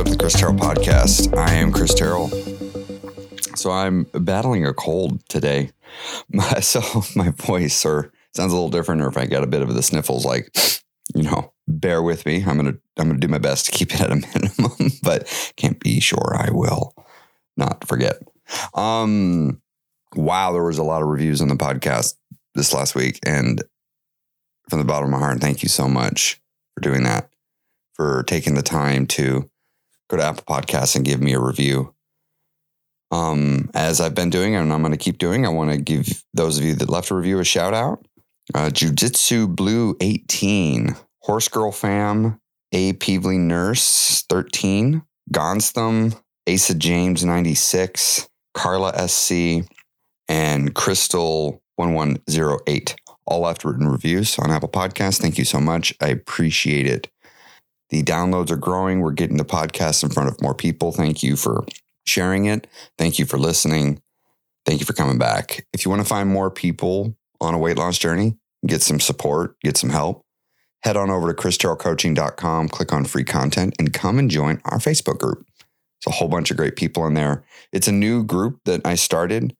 of 0.00 0.08
the 0.08 0.16
Chris 0.16 0.32
Terrell 0.32 0.54
podcast. 0.54 1.36
I 1.36 1.52
am 1.52 1.72
Chris 1.72 1.92
Terrell. 1.92 2.28
So 3.54 3.70
I'm 3.70 4.04
battling 4.14 4.64
a 4.64 4.72
cold 4.72 5.22
today. 5.28 5.72
My, 6.30 6.60
so 6.60 6.80
my 7.16 7.30
voice 7.30 7.84
or 7.84 8.10
sounds 8.32 8.52
a 8.52 8.54
little 8.54 8.70
different, 8.70 9.02
or 9.02 9.08
if 9.08 9.18
I 9.18 9.26
get 9.26 9.42
a 9.42 9.46
bit 9.46 9.60
of 9.60 9.74
the 9.74 9.82
sniffles, 9.82 10.24
like, 10.24 10.56
you 11.14 11.24
know, 11.24 11.52
bear 11.68 12.02
with 12.02 12.24
me. 12.24 12.42
I'm 12.44 12.56
gonna 12.56 12.76
I'm 12.96 13.08
gonna 13.08 13.18
do 13.18 13.28
my 13.28 13.38
best 13.38 13.66
to 13.66 13.72
keep 13.72 13.92
it 13.92 14.00
at 14.00 14.10
a 14.10 14.14
minimum, 14.34 14.92
but 15.02 15.52
can't 15.56 15.80
be 15.80 16.00
sure 16.00 16.34
I 16.34 16.50
will 16.50 16.94
not 17.58 17.86
forget. 17.86 18.22
Um 18.74 19.60
wow, 20.14 20.52
there 20.52 20.64
was 20.64 20.78
a 20.78 20.84
lot 20.84 21.02
of 21.02 21.08
reviews 21.08 21.42
on 21.42 21.48
the 21.48 21.56
podcast 21.56 22.14
this 22.54 22.72
last 22.72 22.94
week. 22.94 23.18
And 23.26 23.62
from 24.70 24.78
the 24.78 24.86
bottom 24.86 25.12
of 25.12 25.20
my 25.20 25.26
heart, 25.26 25.40
thank 25.40 25.62
you 25.62 25.68
so 25.68 25.88
much 25.88 26.40
for 26.74 26.80
doing 26.80 27.02
that, 27.02 27.28
for 27.94 28.22
taking 28.22 28.54
the 28.54 28.62
time 28.62 29.06
to 29.08 29.49
go 30.10 30.16
to 30.16 30.24
Apple 30.24 30.44
Podcasts 30.44 30.96
and 30.96 31.04
give 31.04 31.20
me 31.20 31.32
a 31.32 31.40
review. 31.40 31.94
Um, 33.12 33.70
as 33.74 34.00
I've 34.00 34.14
been 34.14 34.30
doing, 34.30 34.54
and 34.54 34.72
I'm 34.72 34.82
going 34.82 34.92
to 34.92 34.98
keep 34.98 35.18
doing, 35.18 35.46
I 35.46 35.48
want 35.48 35.70
to 35.70 35.78
give 35.78 36.22
those 36.34 36.58
of 36.58 36.64
you 36.64 36.74
that 36.74 36.90
left 36.90 37.10
a 37.10 37.14
review 37.14 37.38
a 37.38 37.44
shout 37.44 37.74
out. 37.74 38.04
Uh, 38.54 38.70
Jiu 38.70 38.92
Jitsu 38.92 39.48
Blue 39.48 39.96
18, 40.00 40.96
Horse 41.22 41.48
Girl 41.48 41.72
Fam, 41.72 42.40
A. 42.72 42.92
Peevely 42.94 43.38
Nurse 43.38 44.24
13, 44.28 45.02
Gonstham, 45.32 46.20
Asa 46.48 46.74
James 46.74 47.24
96, 47.24 48.28
Carla 48.54 49.08
SC, 49.08 49.64
and 50.28 50.74
Crystal 50.74 51.62
1108. 51.76 52.96
All 53.26 53.40
left 53.42 53.64
written 53.64 53.88
reviews 53.88 54.38
on 54.38 54.50
Apple 54.50 54.68
Podcasts. 54.68 55.20
Thank 55.20 55.38
you 55.38 55.44
so 55.44 55.60
much. 55.60 55.94
I 56.00 56.08
appreciate 56.08 56.86
it. 56.86 57.08
The 57.90 58.02
downloads 58.02 58.50
are 58.50 58.56
growing. 58.56 59.00
We're 59.00 59.12
getting 59.12 59.36
the 59.36 59.44
podcast 59.44 60.02
in 60.02 60.10
front 60.10 60.28
of 60.28 60.40
more 60.40 60.54
people. 60.54 60.92
Thank 60.92 61.22
you 61.22 61.36
for 61.36 61.64
sharing 62.06 62.46
it. 62.46 62.66
Thank 62.98 63.18
you 63.18 63.26
for 63.26 63.38
listening. 63.38 64.00
Thank 64.64 64.80
you 64.80 64.86
for 64.86 64.92
coming 64.92 65.18
back. 65.18 65.66
If 65.72 65.84
you 65.84 65.90
want 65.90 66.02
to 66.02 66.08
find 66.08 66.28
more 66.28 66.50
people 66.50 67.16
on 67.40 67.54
a 67.54 67.58
weight 67.58 67.78
loss 67.78 67.98
journey, 67.98 68.36
get 68.66 68.82
some 68.82 69.00
support, 69.00 69.56
get 69.62 69.76
some 69.76 69.90
help, 69.90 70.24
head 70.82 70.96
on 70.96 71.10
over 71.10 71.32
to 71.32 71.42
christerrellcoaching.com, 71.42 72.68
click 72.68 72.92
on 72.92 73.04
free 73.04 73.24
content, 73.24 73.74
and 73.78 73.92
come 73.92 74.18
and 74.18 74.30
join 74.30 74.60
our 74.64 74.78
Facebook 74.78 75.18
group. 75.18 75.44
It's 75.98 76.06
a 76.06 76.10
whole 76.10 76.28
bunch 76.28 76.50
of 76.50 76.56
great 76.56 76.76
people 76.76 77.06
in 77.06 77.14
there. 77.14 77.44
It's 77.72 77.88
a 77.88 77.92
new 77.92 78.24
group 78.24 78.60
that 78.64 78.80
I 78.86 78.94
started 78.94 79.54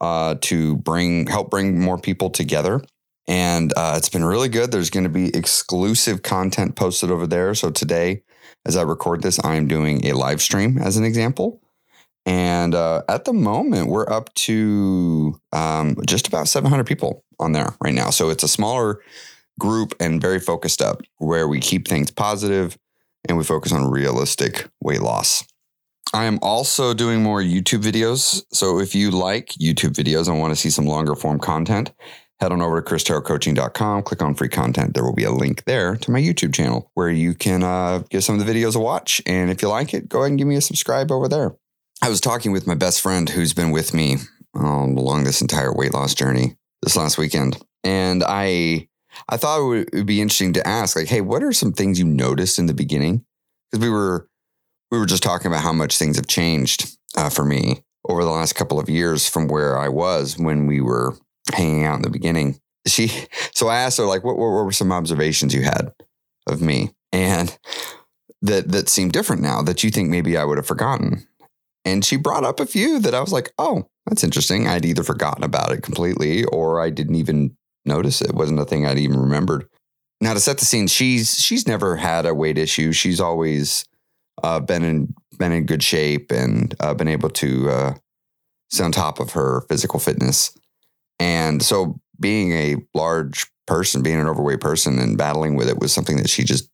uh, 0.00 0.36
to 0.42 0.76
bring 0.76 1.26
help 1.26 1.50
bring 1.50 1.80
more 1.80 1.98
people 1.98 2.30
together. 2.30 2.82
And 3.26 3.72
uh, 3.76 3.94
it's 3.96 4.08
been 4.08 4.24
really 4.24 4.48
good. 4.48 4.72
There's 4.72 4.90
going 4.90 5.04
to 5.04 5.10
be 5.10 5.34
exclusive 5.36 6.22
content 6.22 6.76
posted 6.76 7.10
over 7.10 7.26
there. 7.26 7.54
So 7.54 7.70
today, 7.70 8.22
as 8.66 8.76
I 8.76 8.82
record 8.82 9.22
this, 9.22 9.38
I 9.44 9.54
am 9.54 9.68
doing 9.68 10.06
a 10.06 10.14
live 10.14 10.42
stream 10.42 10.78
as 10.78 10.96
an 10.96 11.04
example. 11.04 11.62
And 12.26 12.74
uh, 12.74 13.02
at 13.08 13.24
the 13.24 13.32
moment, 13.32 13.88
we're 13.88 14.08
up 14.10 14.32
to 14.34 15.40
um, 15.52 15.96
just 16.06 16.28
about 16.28 16.48
700 16.48 16.84
people 16.84 17.24
on 17.38 17.52
there 17.52 17.74
right 17.82 17.94
now. 17.94 18.10
So 18.10 18.28
it's 18.28 18.42
a 18.42 18.48
smaller 18.48 19.00
group 19.58 19.94
and 20.00 20.20
very 20.20 20.40
focused 20.40 20.82
up 20.82 21.02
where 21.18 21.48
we 21.48 21.60
keep 21.60 21.88
things 21.88 22.10
positive 22.10 22.76
and 23.28 23.38
we 23.38 23.44
focus 23.44 23.72
on 23.72 23.90
realistic 23.90 24.68
weight 24.80 25.02
loss. 25.02 25.44
I 26.12 26.24
am 26.24 26.38
also 26.42 26.92
doing 26.92 27.22
more 27.22 27.40
YouTube 27.40 27.82
videos. 27.82 28.42
So 28.52 28.80
if 28.80 28.94
you 28.94 29.10
like 29.10 29.50
YouTube 29.60 29.92
videos 29.92 30.28
and 30.28 30.40
want 30.40 30.50
to 30.52 30.56
see 30.60 30.70
some 30.70 30.86
longer 30.86 31.14
form 31.14 31.38
content, 31.38 31.92
head 32.40 32.52
on 32.52 32.62
over 32.62 32.80
to 32.80 32.90
christerrellcoaching.com, 32.90 34.02
click 34.02 34.22
on 34.22 34.34
free 34.34 34.48
content. 34.48 34.94
There 34.94 35.04
will 35.04 35.14
be 35.14 35.24
a 35.24 35.32
link 35.32 35.64
there 35.64 35.96
to 35.96 36.10
my 36.10 36.20
YouTube 36.20 36.54
channel 36.54 36.90
where 36.94 37.10
you 37.10 37.34
can 37.34 37.62
uh, 37.62 38.02
give 38.08 38.24
some 38.24 38.40
of 38.40 38.44
the 38.44 38.50
videos 38.50 38.74
a 38.74 38.80
watch. 38.80 39.20
And 39.26 39.50
if 39.50 39.62
you 39.62 39.68
like 39.68 39.92
it, 39.92 40.08
go 40.08 40.20
ahead 40.20 40.30
and 40.30 40.38
give 40.38 40.48
me 40.48 40.56
a 40.56 40.60
subscribe 40.60 41.12
over 41.12 41.28
there. 41.28 41.54
I 42.02 42.08
was 42.08 42.20
talking 42.20 42.50
with 42.52 42.66
my 42.66 42.74
best 42.74 43.02
friend 43.02 43.28
who's 43.28 43.52
been 43.52 43.70
with 43.70 43.92
me 43.92 44.16
um, 44.54 44.96
along 44.96 45.24
this 45.24 45.42
entire 45.42 45.74
weight 45.74 45.92
loss 45.92 46.14
journey 46.14 46.56
this 46.82 46.96
last 46.96 47.18
weekend. 47.18 47.62
And 47.84 48.24
I 48.26 48.88
I 49.28 49.36
thought 49.36 49.60
it 49.60 49.64
would, 49.64 49.88
it 49.88 49.94
would 49.94 50.06
be 50.06 50.20
interesting 50.20 50.52
to 50.54 50.66
ask, 50.66 50.96
like, 50.96 51.08
hey, 51.08 51.20
what 51.20 51.42
are 51.42 51.52
some 51.52 51.72
things 51.72 51.98
you 51.98 52.04
noticed 52.04 52.58
in 52.58 52.66
the 52.66 52.74
beginning? 52.74 53.24
Because 53.70 53.84
we 53.84 53.90
were 53.90 54.28
we 54.90 54.98
were 54.98 55.06
just 55.06 55.22
talking 55.22 55.46
about 55.48 55.62
how 55.62 55.72
much 55.72 55.98
things 55.98 56.16
have 56.16 56.26
changed 56.26 56.96
uh, 57.16 57.28
for 57.28 57.44
me 57.44 57.84
over 58.08 58.24
the 58.24 58.30
last 58.30 58.54
couple 58.54 58.80
of 58.80 58.88
years 58.88 59.28
from 59.28 59.46
where 59.46 59.76
I 59.76 59.88
was 59.88 60.38
when 60.38 60.66
we 60.66 60.80
were 60.80 61.16
hanging 61.52 61.84
out 61.84 61.96
in 61.96 62.02
the 62.02 62.10
beginning. 62.10 62.60
She, 62.86 63.08
so 63.54 63.68
I 63.68 63.78
asked 63.78 63.98
her 63.98 64.04
like, 64.04 64.24
what, 64.24 64.36
what 64.36 64.48
were 64.48 64.72
some 64.72 64.92
observations 64.92 65.54
you 65.54 65.62
had 65.62 65.92
of 66.46 66.60
me, 66.60 66.90
and 67.12 67.56
that 68.42 68.68
that 68.68 68.88
seemed 68.88 69.12
different 69.12 69.42
now 69.42 69.62
that 69.62 69.84
you 69.84 69.90
think 69.90 70.08
maybe 70.08 70.36
I 70.36 70.44
would 70.44 70.56
have 70.58 70.66
forgotten. 70.66 71.26
And 71.84 72.04
she 72.04 72.16
brought 72.16 72.44
up 72.44 72.60
a 72.60 72.66
few 72.66 72.98
that 73.00 73.14
I 73.14 73.20
was 73.20 73.32
like, 73.32 73.52
oh, 73.58 73.88
that's 74.06 74.24
interesting. 74.24 74.66
I'd 74.66 74.84
either 74.84 75.02
forgotten 75.02 75.44
about 75.44 75.72
it 75.72 75.82
completely 75.82 76.44
or 76.44 76.80
I 76.80 76.90
didn't 76.90 77.14
even 77.14 77.56
notice 77.84 78.20
it. 78.20 78.30
it 78.30 78.34
wasn't 78.34 78.60
a 78.60 78.64
thing 78.64 78.84
I'd 78.84 78.98
even 78.98 79.18
remembered. 79.18 79.66
Now 80.20 80.34
to 80.34 80.40
set 80.40 80.58
the 80.58 80.66
scene, 80.66 80.86
she's 80.86 81.38
she's 81.38 81.66
never 81.66 81.96
had 81.96 82.26
a 82.26 82.34
weight 82.34 82.58
issue. 82.58 82.92
She's 82.92 83.20
always 83.20 83.86
uh, 84.42 84.60
been 84.60 84.84
in 84.84 85.14
been 85.38 85.52
in 85.52 85.64
good 85.64 85.82
shape 85.82 86.30
and 86.30 86.74
uh, 86.80 86.92
been 86.92 87.08
able 87.08 87.30
to 87.30 87.70
uh, 87.70 87.94
stay 88.70 88.84
on 88.84 88.92
top 88.92 89.18
of 89.18 89.32
her 89.32 89.62
physical 89.62 89.98
fitness. 89.98 90.54
And 91.20 91.62
so, 91.62 92.00
being 92.18 92.52
a 92.52 92.76
large 92.94 93.46
person, 93.66 94.02
being 94.02 94.20
an 94.20 94.26
overweight 94.26 94.60
person, 94.60 94.98
and 94.98 95.16
battling 95.16 95.54
with 95.54 95.68
it 95.68 95.78
was 95.78 95.92
something 95.92 96.16
that 96.16 96.28
she 96.28 96.42
just 96.42 96.68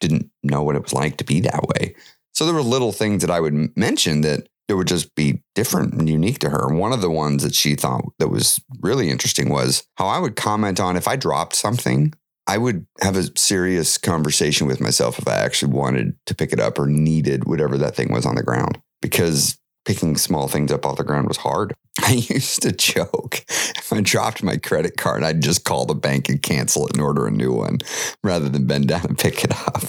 didn't 0.00 0.30
know 0.42 0.62
what 0.62 0.76
it 0.76 0.82
was 0.82 0.92
like 0.92 1.16
to 1.18 1.24
be 1.24 1.40
that 1.40 1.66
way. 1.68 1.94
So 2.32 2.44
there 2.44 2.54
were 2.54 2.62
little 2.62 2.92
things 2.92 3.22
that 3.22 3.30
I 3.30 3.40
would 3.40 3.76
mention 3.76 4.20
that 4.22 4.48
it 4.68 4.74
would 4.74 4.86
just 4.86 5.14
be 5.14 5.42
different 5.54 5.94
and 5.94 6.08
unique 6.08 6.38
to 6.40 6.50
her. 6.50 6.68
And 6.68 6.78
one 6.78 6.92
of 6.92 7.00
the 7.00 7.10
ones 7.10 7.42
that 7.42 7.54
she 7.54 7.74
thought 7.74 8.04
that 8.18 8.28
was 8.28 8.60
really 8.80 9.10
interesting 9.10 9.48
was 9.48 9.84
how 9.96 10.06
I 10.06 10.18
would 10.18 10.36
comment 10.36 10.78
on 10.78 10.96
if 10.96 11.08
I 11.08 11.16
dropped 11.16 11.56
something 11.56 12.12
I 12.48 12.56
would 12.56 12.86
have 13.02 13.14
a 13.14 13.38
serious 13.38 13.98
conversation 13.98 14.66
with 14.66 14.80
myself 14.80 15.18
if 15.18 15.28
I 15.28 15.36
actually 15.36 15.74
wanted 15.74 16.16
to 16.24 16.34
pick 16.34 16.50
it 16.50 16.58
up 16.58 16.78
or 16.78 16.86
needed 16.86 17.46
whatever 17.46 17.76
that 17.76 17.94
thing 17.94 18.10
was 18.10 18.24
on 18.24 18.36
the 18.36 18.42
ground 18.42 18.80
because 19.02 19.58
picking 19.84 20.16
small 20.16 20.48
things 20.48 20.72
up 20.72 20.86
off 20.86 20.96
the 20.96 21.04
ground 21.04 21.28
was 21.28 21.36
hard. 21.36 21.74
I 22.04 22.12
used 22.12 22.62
to 22.62 22.72
joke 22.72 23.44
if 23.48 23.92
I 23.92 24.00
dropped 24.00 24.42
my 24.42 24.56
credit 24.56 24.96
card, 24.96 25.24
I'd 25.24 25.42
just 25.42 25.64
call 25.64 25.84
the 25.86 25.94
bank 25.94 26.28
and 26.28 26.42
cancel 26.42 26.86
it 26.86 26.92
and 26.92 27.02
order 27.02 27.26
a 27.26 27.30
new 27.30 27.52
one 27.52 27.78
rather 28.22 28.48
than 28.48 28.66
bend 28.66 28.88
down 28.88 29.06
and 29.06 29.18
pick 29.18 29.44
it 29.44 29.52
up. 29.52 29.82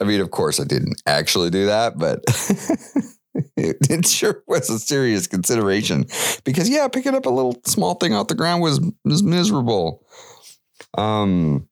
I 0.00 0.04
mean, 0.04 0.20
of 0.20 0.30
course, 0.30 0.60
I 0.60 0.64
didn't 0.64 1.02
actually 1.06 1.50
do 1.50 1.66
that, 1.66 1.98
but 1.98 2.22
it, 3.56 4.06
sure 4.06 4.42
was 4.46 4.70
a 4.70 4.78
serious 4.78 5.26
consideration 5.26 6.06
because, 6.44 6.68
yeah, 6.68 6.86
picking 6.88 7.14
up 7.14 7.26
a 7.26 7.30
little 7.30 7.60
small 7.64 7.94
thing 7.94 8.14
off 8.14 8.28
the 8.28 8.34
ground 8.34 8.62
was 8.62 8.80
was 9.04 9.22
miserable. 9.22 10.06
Um, 10.96 11.68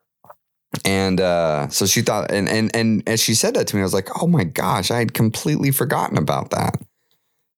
and 0.84 1.20
uh, 1.20 1.68
so 1.68 1.86
she 1.86 2.02
thought, 2.02 2.32
and 2.32 2.48
and 2.48 2.74
and 2.74 3.08
as 3.08 3.20
she 3.20 3.34
said 3.34 3.54
that 3.54 3.68
to 3.68 3.76
me, 3.76 3.82
I 3.82 3.84
was 3.84 3.94
like, 3.94 4.08
oh 4.20 4.26
my 4.26 4.44
gosh, 4.44 4.90
I 4.90 4.98
had 4.98 5.14
completely 5.14 5.70
forgotten 5.70 6.18
about 6.18 6.50
that. 6.50 6.76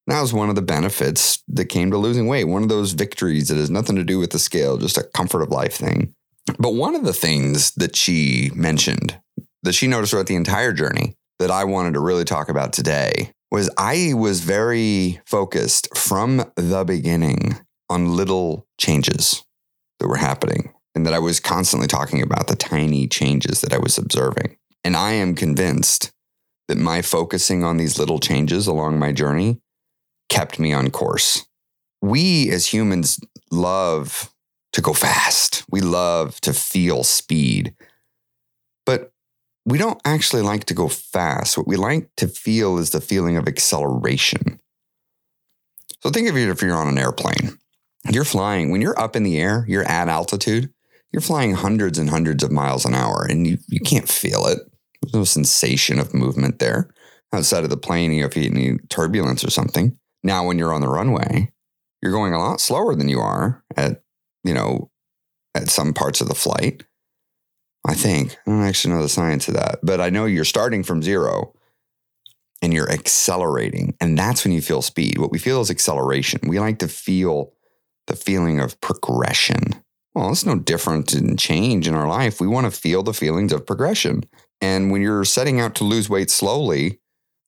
That 0.09 0.23
was 0.23 0.33
one 0.33 0.49
of 0.49 0.55
the 0.55 0.63
benefits 0.63 1.43
that 1.49 1.67
came 1.67 1.91
to 1.91 1.99
losing 1.99 2.27
weight. 2.27 2.45
One 2.45 2.63
of 2.63 2.71
those 2.71 2.93
victories 2.93 3.49
that 3.49 3.59
has 3.59 3.69
nothing 3.69 3.95
to 3.97 4.05
do 4.05 4.19
with 4.19 4.31
the 4.31 4.39
scale, 4.39 4.79
just 4.79 4.97
a 4.97 5.03
comfort 5.03 5.43
of 5.43 5.51
life 5.51 5.75
thing. 5.75 6.15
But 6.59 6.75
one 6.75 6.95
of 6.95 7.05
the 7.05 7.13
things 7.13 7.73
that 7.73 7.95
she 7.95 8.51
mentioned 8.55 9.21
that 9.63 9.75
she 9.75 9.87
noticed 9.87 10.13
throughout 10.13 10.27
the 10.27 10.35
entire 10.35 10.73
journey 10.73 11.15
that 11.39 11.51
I 11.51 11.65
wanted 11.65 11.93
to 11.93 12.01
really 12.01 12.25
talk 12.25 12.49
about 12.49 12.73
today 12.73 13.33
was 13.51 13.69
I 13.77 14.15
was 14.15 14.41
very 14.41 15.21
focused 15.27 15.95
from 15.95 16.51
the 16.57 16.85
beginning 16.87 17.59
on 17.91 18.17
little 18.17 18.67
changes 18.81 19.45
that 20.01 20.09
were 20.09 20.17
happening 20.17 20.73
and 20.95 21.05
that 21.05 21.13
I 21.13 21.19
was 21.19 21.39
constantly 21.39 21.87
talking 21.87 22.23
about 22.23 22.47
the 22.47 22.57
tiny 22.57 23.09
changes 23.09 23.61
that 23.61 23.75
I 23.75 23.79
was 23.79 23.99
observing. 23.99 24.57
And 24.83 24.97
I 24.97 25.13
am 25.13 25.35
convinced 25.35 26.13
that 26.69 26.79
my 26.79 27.03
focusing 27.03 27.63
on 27.63 27.77
these 27.77 27.99
little 27.99 28.21
changes 28.21 28.67
along 28.67 28.99
my 28.99 29.13
journey 29.13 29.61
kept 30.29 30.59
me 30.59 30.73
on 30.73 30.91
course. 30.91 31.47
We 32.01 32.51
as 32.51 32.73
humans 32.73 33.19
love 33.51 34.33
to 34.73 34.81
go 34.81 34.93
fast. 34.93 35.65
We 35.71 35.81
love 35.81 36.41
to 36.43 36.53
feel 36.53 37.05
speed. 37.05 37.75
But 38.87 39.13
we 39.65 39.79
don't 39.79 40.01
actually 40.05 40.43
like 40.43 40.65
to 40.67 40.75
go 40.75 40.89
fast. 40.89 41.59
What 41.59 41.67
we 41.67 41.77
like 41.77 42.09
to 42.17 42.29
feel 42.29 42.79
is 42.79 42.91
the 42.91 43.01
feeling 43.01 43.37
of 43.37 43.49
acceleration. 43.49 44.61
So 46.01 46.11
think 46.11 46.29
of 46.29 46.37
it 46.37 46.49
if 46.49 46.63
you're 46.63 46.75
on 46.75 46.89
an 46.89 46.99
airplane. 46.99 47.59
You're 48.11 48.25
flying, 48.25 48.71
when 48.71 48.81
you're 48.81 48.99
up 48.99 49.17
in 49.17 49.25
the 49.25 49.39
air, 49.39 49.65
you're 49.69 49.85
at 49.85 50.09
altitude, 50.09 50.73
you're 51.13 51.21
flying 51.21 51.55
hundreds 51.55 51.99
and 51.99 52.09
hundreds 52.09 52.43
of 52.43 52.53
miles 52.53 52.85
an 52.85 52.95
hour 52.95 53.27
and 53.29 53.47
you, 53.47 53.59
you 53.69 53.81
can't 53.81 54.09
feel 54.09 54.47
it. 54.47 54.59
There's 55.03 55.15
no 55.15 55.25
sensation 55.25 55.99
of 55.99 56.15
movement 56.15 56.59
there. 56.59 56.89
Outside 57.33 57.65
of 57.65 57.71
the 57.71 57.77
plane, 57.77 58.13
you 58.13 58.23
have 58.23 58.37
any 58.37 58.79
turbulence 58.89 59.45
or 59.45 59.51
something. 59.51 59.99
Now, 60.23 60.47
when 60.47 60.59
you're 60.59 60.73
on 60.73 60.81
the 60.81 60.89
runway, 60.89 61.53
you're 62.03 62.13
going 62.13 62.35
a 62.35 62.39
lot 62.39 62.61
slower 62.61 62.95
than 62.95 63.09
you 63.09 63.21
are 63.21 63.65
at, 63.77 64.03
you 64.45 64.55
know, 64.55 64.91
at 65.55 65.69
some 65.69 65.93
parts 65.95 66.21
of 66.21 66.29
the 66.29 66.35
flight. 66.35 66.85
I 67.87 67.95
think. 67.95 68.37
I 68.47 68.51
don't 68.51 68.63
actually 68.65 68.95
know 68.95 69.03
the 69.03 69.09
science 69.09 69.49
of 69.49 69.55
that, 69.55 69.79
but 69.83 70.01
I 70.01 70.11
know 70.11 70.27
you're 70.27 70.45
starting 70.45 70.83
from 70.83 71.03
zero 71.03 71.55
and 72.61 72.75
you're 72.75 72.91
accelerating. 72.91 73.97
And 74.01 74.19
that's 74.19 74.45
when 74.45 74.53
you 74.53 74.61
feel 74.61 74.83
speed. 74.83 75.19
What 75.19 75.31
we 75.31 75.39
feel 75.39 75.61
is 75.61 75.71
acceleration. 75.71 76.41
We 76.47 76.59
like 76.59 76.81
to 76.81 76.89
feel 76.89 77.53
the 78.07 78.17
feeling 78.17 78.61
of 78.61 78.81
progression. 78.81 79.83
Well, 80.15 80.31
it's 80.31 80.45
no 80.45 80.57
different 80.57 81.15
in 81.15 81.37
change 81.37 81.87
in 81.87 81.95
our 81.95 82.09
life. 82.09 82.41
We 82.41 82.49
want 82.49 82.67
to 82.67 82.79
feel 82.79 83.03
the 83.03 83.15
feelings 83.15 83.53
of 83.53 83.67
progression. 83.67 84.25
And 84.61 84.91
when 84.91 85.01
you're 85.01 85.25
setting 85.25 85.61
out 85.61 85.77
to 85.77 85.85
lose 85.85 86.11
weight 86.11 86.31
slowly, 86.31 86.99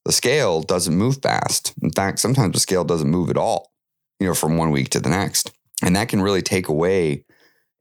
the 0.04 0.12
scale 0.12 0.62
doesn't 0.62 0.96
move 0.96 1.18
fast. 1.22 1.74
In 1.82 1.90
fact, 1.90 2.18
sometimes 2.18 2.54
the 2.54 2.60
scale 2.60 2.84
doesn't 2.84 3.10
move 3.10 3.30
at 3.30 3.36
all, 3.36 3.72
you 4.18 4.26
know, 4.26 4.34
from 4.34 4.56
one 4.56 4.70
week 4.70 4.90
to 4.90 5.00
the 5.00 5.10
next. 5.10 5.52
And 5.82 5.96
that 5.96 6.08
can 6.08 6.22
really 6.22 6.42
take 6.42 6.68
away 6.68 7.24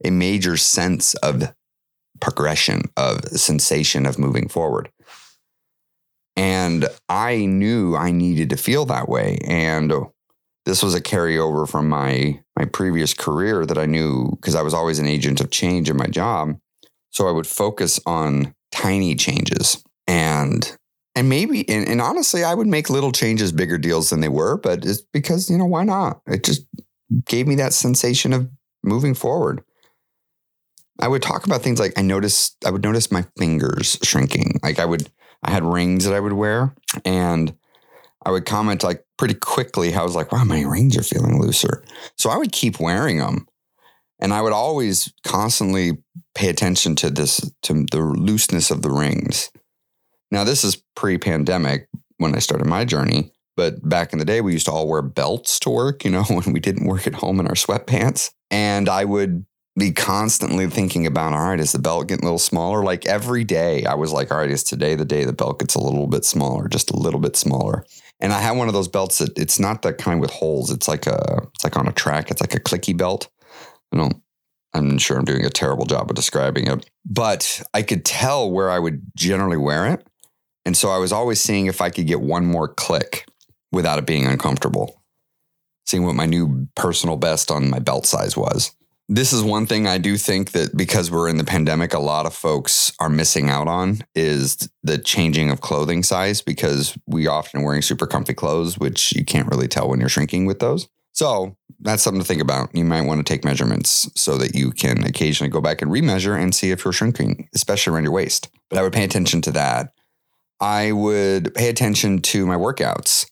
a 0.04 0.10
major 0.10 0.58
sense 0.58 1.14
of 1.16 1.54
progression, 2.20 2.84
of 2.98 3.24
sensation 3.26 4.06
of 4.06 4.20
moving 4.20 4.48
forward. 4.48 4.90
And 6.36 6.88
I 7.10 7.46
knew 7.46 7.96
I 7.96 8.12
needed 8.12 8.50
to 8.52 8.58
feel 8.58 8.86
that 8.86 9.10
way. 9.10 9.40
And 9.46 9.92
this 10.66 10.84
was 10.84 10.96
a 10.96 11.02
carryover 11.02 11.68
from 11.68 11.90
my 11.90 12.42
my 12.58 12.66
previous 12.66 13.14
career 13.14 13.66
that 13.66 13.78
I 13.78 13.86
knew 13.86 14.32
because 14.32 14.56
I 14.56 14.62
was 14.62 14.74
always 14.74 15.00
an 15.00 15.08
agent 15.08 15.40
of 15.40 15.50
change 15.50 15.90
in 15.90 15.98
my 15.98 16.08
job. 16.08 16.58
So 17.10 17.28
I 17.28 17.32
would 17.32 17.48
focus 17.48 18.00
on 18.06 18.54
tiny 18.72 19.16
changes 19.16 19.84
and 20.08 20.78
and 21.20 21.28
maybe 21.28 21.68
and, 21.68 21.86
and 21.86 22.00
honestly 22.00 22.46
I 22.46 22.54
would 22.54 22.66
make 22.66 22.90
little 22.90 23.12
changes 23.12 23.52
bigger 23.52 23.78
deals 23.78 24.10
than 24.10 24.22
they 24.22 24.30
were, 24.30 24.58
but 24.58 24.86
it's 24.86 25.02
because, 25.02 25.50
you 25.50 25.58
know, 25.58 25.66
why 25.66 25.84
not? 25.84 26.22
It 26.26 26.46
just 26.46 26.66
gave 27.26 27.46
me 27.46 27.56
that 27.56 27.74
sensation 27.74 28.32
of 28.32 28.50
moving 28.86 29.14
forward. 29.14 29.62
I 31.02 31.10
would 31.10 31.22
talk 31.22 31.46
about 31.46 31.62
things 31.62 31.78
like 31.78 31.92
I 31.98 32.04
noticed 32.04 32.56
I 32.66 32.72
would 32.72 32.84
notice 32.84 33.12
my 33.12 33.26
fingers 33.38 34.00
shrinking. 34.02 34.62
Like 34.64 34.80
I 34.80 34.86
would 34.86 35.12
I 35.44 35.52
had 35.52 35.66
rings 35.66 36.06
that 36.06 36.14
I 36.14 36.22
would 36.22 36.34
wear 36.34 36.74
and 37.04 37.54
I 38.26 38.32
would 38.32 38.46
comment 38.46 38.82
like 38.84 39.04
pretty 39.18 39.34
quickly 39.34 39.92
how 39.92 40.02
I 40.02 40.06
was 40.06 40.16
like, 40.16 40.32
wow, 40.32 40.46
my 40.46 40.62
rings 40.62 40.98
are 40.98 41.04
feeling 41.04 41.42
looser. 41.42 41.84
So 42.18 42.30
I 42.30 42.38
would 42.38 42.54
keep 42.54 42.80
wearing 42.80 43.18
them. 43.18 43.46
And 44.22 44.34
I 44.34 44.42
would 44.42 44.54
always 44.54 45.12
constantly 45.26 45.98
pay 46.36 46.50
attention 46.50 46.96
to 46.98 47.10
this, 47.10 47.52
to 47.64 47.86
the 47.92 48.00
looseness 48.00 48.72
of 48.72 48.82
the 48.82 48.92
rings. 48.92 49.50
Now, 50.32 50.44
this 50.44 50.64
is 50.64 50.82
pre 50.96 51.18
pandemic 51.18 51.88
when 52.18 52.36
I 52.36 52.40
started 52.40 52.68
my 52.68 52.86
journey. 52.86 53.32
But 53.58 53.88
back 53.88 54.14
in 54.14 54.20
the 54.20 54.26
day, 54.26 54.40
we 54.40 54.54
used 54.54 54.68
to 54.68 54.72
all 54.72 54.88
wear 54.88 55.02
belts 55.02 55.60
to 55.60 55.70
work, 55.70 56.06
you 56.06 56.12
know, 56.12 56.24
when 56.30 56.54
we 56.54 56.60
didn't 56.60 56.88
work 56.88 57.08
at 57.08 57.16
home 57.16 57.40
in 57.40 57.48
our 57.48 57.56
sweatpants. 57.56 58.32
And 58.50 58.88
I 58.88 59.06
would 59.06 59.46
be 59.78 59.92
constantly 59.92 60.68
thinking 60.68 61.06
about, 61.06 61.34
all 61.34 61.50
right, 61.50 61.60
is 61.60 61.72
the 61.72 61.80
belt 61.80 62.08
getting 62.08 62.24
a 62.24 62.28
little 62.28 62.40
smaller? 62.40 62.84
Like 62.84 63.06
every 63.06 63.44
day, 63.44 63.86
I 63.86 63.96
was 63.96 64.12
like, 64.12 64.32
all 64.32 64.38
right, 64.38 64.50
is 64.50 64.64
today 64.64 64.96
the 64.96 65.06
day 65.06 65.24
the 65.24 65.34
belt 65.34 65.60
gets 65.60 65.76
a 65.76 65.82
little 65.82 66.08
bit 66.08 66.26
smaller, 66.26 66.68
just 66.68 66.92
a 66.92 66.98
little 66.98 67.20
bit 67.20 67.36
smaller? 67.36 67.86
And 68.20 68.34
I 68.34 68.42
have 68.42 68.58
one 68.58 68.68
of 68.68 68.74
those 68.74 68.88
belts 68.90 69.20
that 69.20 69.38
it's 69.38 69.60
not 69.60 69.82
that 69.84 69.98
kind 69.98 70.20
with 70.20 70.32
holes. 70.32 70.72
It's 70.72 70.88
like 70.88 71.08
a, 71.08 71.48
it's 71.56 71.64
like 71.64 71.78
on 71.78 71.88
a 71.88 71.94
track. 71.94 72.30
It's 72.30 72.42
like 72.42 72.56
a 72.56 72.60
clicky 72.60 72.96
belt. 72.96 73.30
I 73.94 73.98
don't, 73.98 74.22
I'm 74.74 74.98
sure 74.98 75.18
I'm 75.18 75.26
doing 75.26 75.46
a 75.46 75.50
terrible 75.50 75.86
job 75.86 76.10
of 76.10 76.16
describing 76.16 76.68
it, 76.68 76.90
but 77.06 77.62
I 77.74 77.82
could 77.82 78.06
tell 78.06 78.52
where 78.52 78.70
I 78.70 78.80
would 78.80 79.02
generally 79.16 79.58
wear 79.58 79.88
it. 79.88 80.06
And 80.66 80.76
so 80.76 80.90
I 80.90 80.98
was 80.98 81.12
always 81.12 81.42
seeing 81.42 81.66
if 81.66 81.82
I 81.82 81.90
could 81.90 82.08
get 82.08 82.22
one 82.22 82.46
more 82.46 82.68
click 82.68 83.26
without 83.72 84.00
it 84.00 84.06
being 84.06 84.26
uncomfortable, 84.26 85.02
seeing 85.86 86.06
what 86.06 86.16
my 86.16 86.26
new 86.26 86.68
personal 86.76 87.18
best 87.18 87.50
on 87.52 87.70
my 87.70 87.80
belt 87.80 88.06
size 88.06 88.36
was 88.36 88.76
this 89.12 89.34
is 89.34 89.42
one 89.42 89.66
thing 89.66 89.88
I 89.88 89.98
do 89.98 90.18
think 90.18 90.52
that 90.52 90.78
because 90.78 91.10
we're 91.10 91.28
in 91.28 91.38
the 91.38 91.44
pandemic, 91.44 91.96
a 91.96 92.00
lot 92.00 92.28
of 92.28 92.34
folks 92.34 92.94
are 93.00 93.10
missing 93.10 93.50
out 93.50 93.68
on 93.68 94.04
is 94.14 94.70
the 94.84 95.00
changing 95.00 95.50
of 95.50 95.62
clothing 95.62 96.04
size 96.04 96.44
because 96.44 96.96
we 97.08 97.26
often 97.26 97.64
wearing 97.64 97.82
super 97.82 98.06
comfy 98.06 98.36
clothes, 98.36 98.78
which 98.78 99.12
you 99.14 99.26
can't 99.26 99.48
really 99.48 99.68
tell 99.68 99.90
when 99.90 100.00
you're 100.00 100.10
shrinking 100.10 100.46
with 100.46 100.60
those. 100.60 100.88
So 101.12 101.58
that's 101.80 102.04
something 102.04 102.22
to 102.22 102.28
think 102.28 102.42
about. 102.42 102.74
You 102.76 102.86
might 102.86 103.02
want 103.02 103.26
to 103.26 103.34
take 103.34 103.44
measurements 103.44 104.08
so 104.16 104.38
that 104.38 104.54
you 104.54 104.70
can 104.70 105.04
occasionally 105.04 105.50
go 105.50 105.60
back 105.60 105.82
and 105.82 105.90
remeasure 105.90 106.40
and 106.40 106.54
see 106.54 106.70
if 106.70 106.86
you're 106.86 106.94
shrinking, 106.94 107.50
especially 107.56 107.92
around 107.92 108.04
your 108.04 108.14
waist. 108.14 108.50
But 108.70 108.78
I 108.78 108.84
would 108.84 108.94
pay 108.94 109.04
attention 109.04 109.42
to 109.42 109.52
that. 109.54 109.92
I 110.60 110.92
would 110.92 111.54
pay 111.56 111.70
attention 111.70 112.22
to 112.24 112.46
my 112.46 112.56
workouts. 112.56 113.26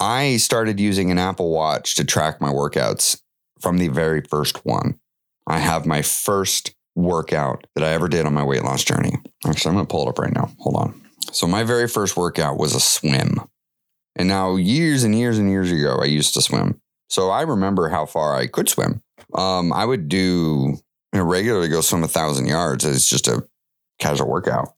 I 0.00 0.38
started 0.38 0.80
using 0.80 1.10
an 1.10 1.18
Apple 1.18 1.50
Watch 1.50 1.94
to 1.96 2.04
track 2.04 2.40
my 2.40 2.50
workouts 2.50 3.20
from 3.60 3.78
the 3.78 3.88
very 3.88 4.22
first 4.22 4.64
one. 4.64 4.98
I 5.46 5.58
have 5.58 5.86
my 5.86 6.02
first 6.02 6.74
workout 6.96 7.66
that 7.74 7.84
I 7.84 7.90
ever 7.90 8.08
did 8.08 8.26
on 8.26 8.34
my 8.34 8.42
weight 8.42 8.64
loss 8.64 8.82
journey. 8.82 9.12
Actually, 9.46 9.70
I'm 9.70 9.74
going 9.76 9.86
to 9.86 9.90
pull 9.90 10.06
it 10.06 10.08
up 10.08 10.18
right 10.18 10.34
now. 10.34 10.50
Hold 10.60 10.76
on. 10.76 11.00
So, 11.32 11.46
my 11.46 11.64
very 11.64 11.86
first 11.86 12.16
workout 12.16 12.58
was 12.58 12.74
a 12.74 12.80
swim. 12.80 13.40
And 14.16 14.28
now, 14.28 14.56
years 14.56 15.04
and 15.04 15.14
years 15.14 15.38
and 15.38 15.50
years 15.50 15.70
ago, 15.70 15.98
I 16.00 16.06
used 16.06 16.34
to 16.34 16.42
swim. 16.42 16.80
So, 17.08 17.30
I 17.30 17.42
remember 17.42 17.88
how 17.90 18.06
far 18.06 18.34
I 18.34 18.46
could 18.46 18.68
swim. 18.68 19.02
Um, 19.34 19.72
I 19.72 19.84
would 19.84 20.08
do 20.08 20.78
you 21.12 21.18
know, 21.18 21.24
regularly 21.24 21.68
go 21.68 21.82
swim 21.82 22.02
a 22.02 22.08
thousand 22.08 22.46
yards. 22.46 22.84
It's 22.84 23.08
just 23.08 23.28
a 23.28 23.46
casual 23.98 24.28
workout. 24.28 24.74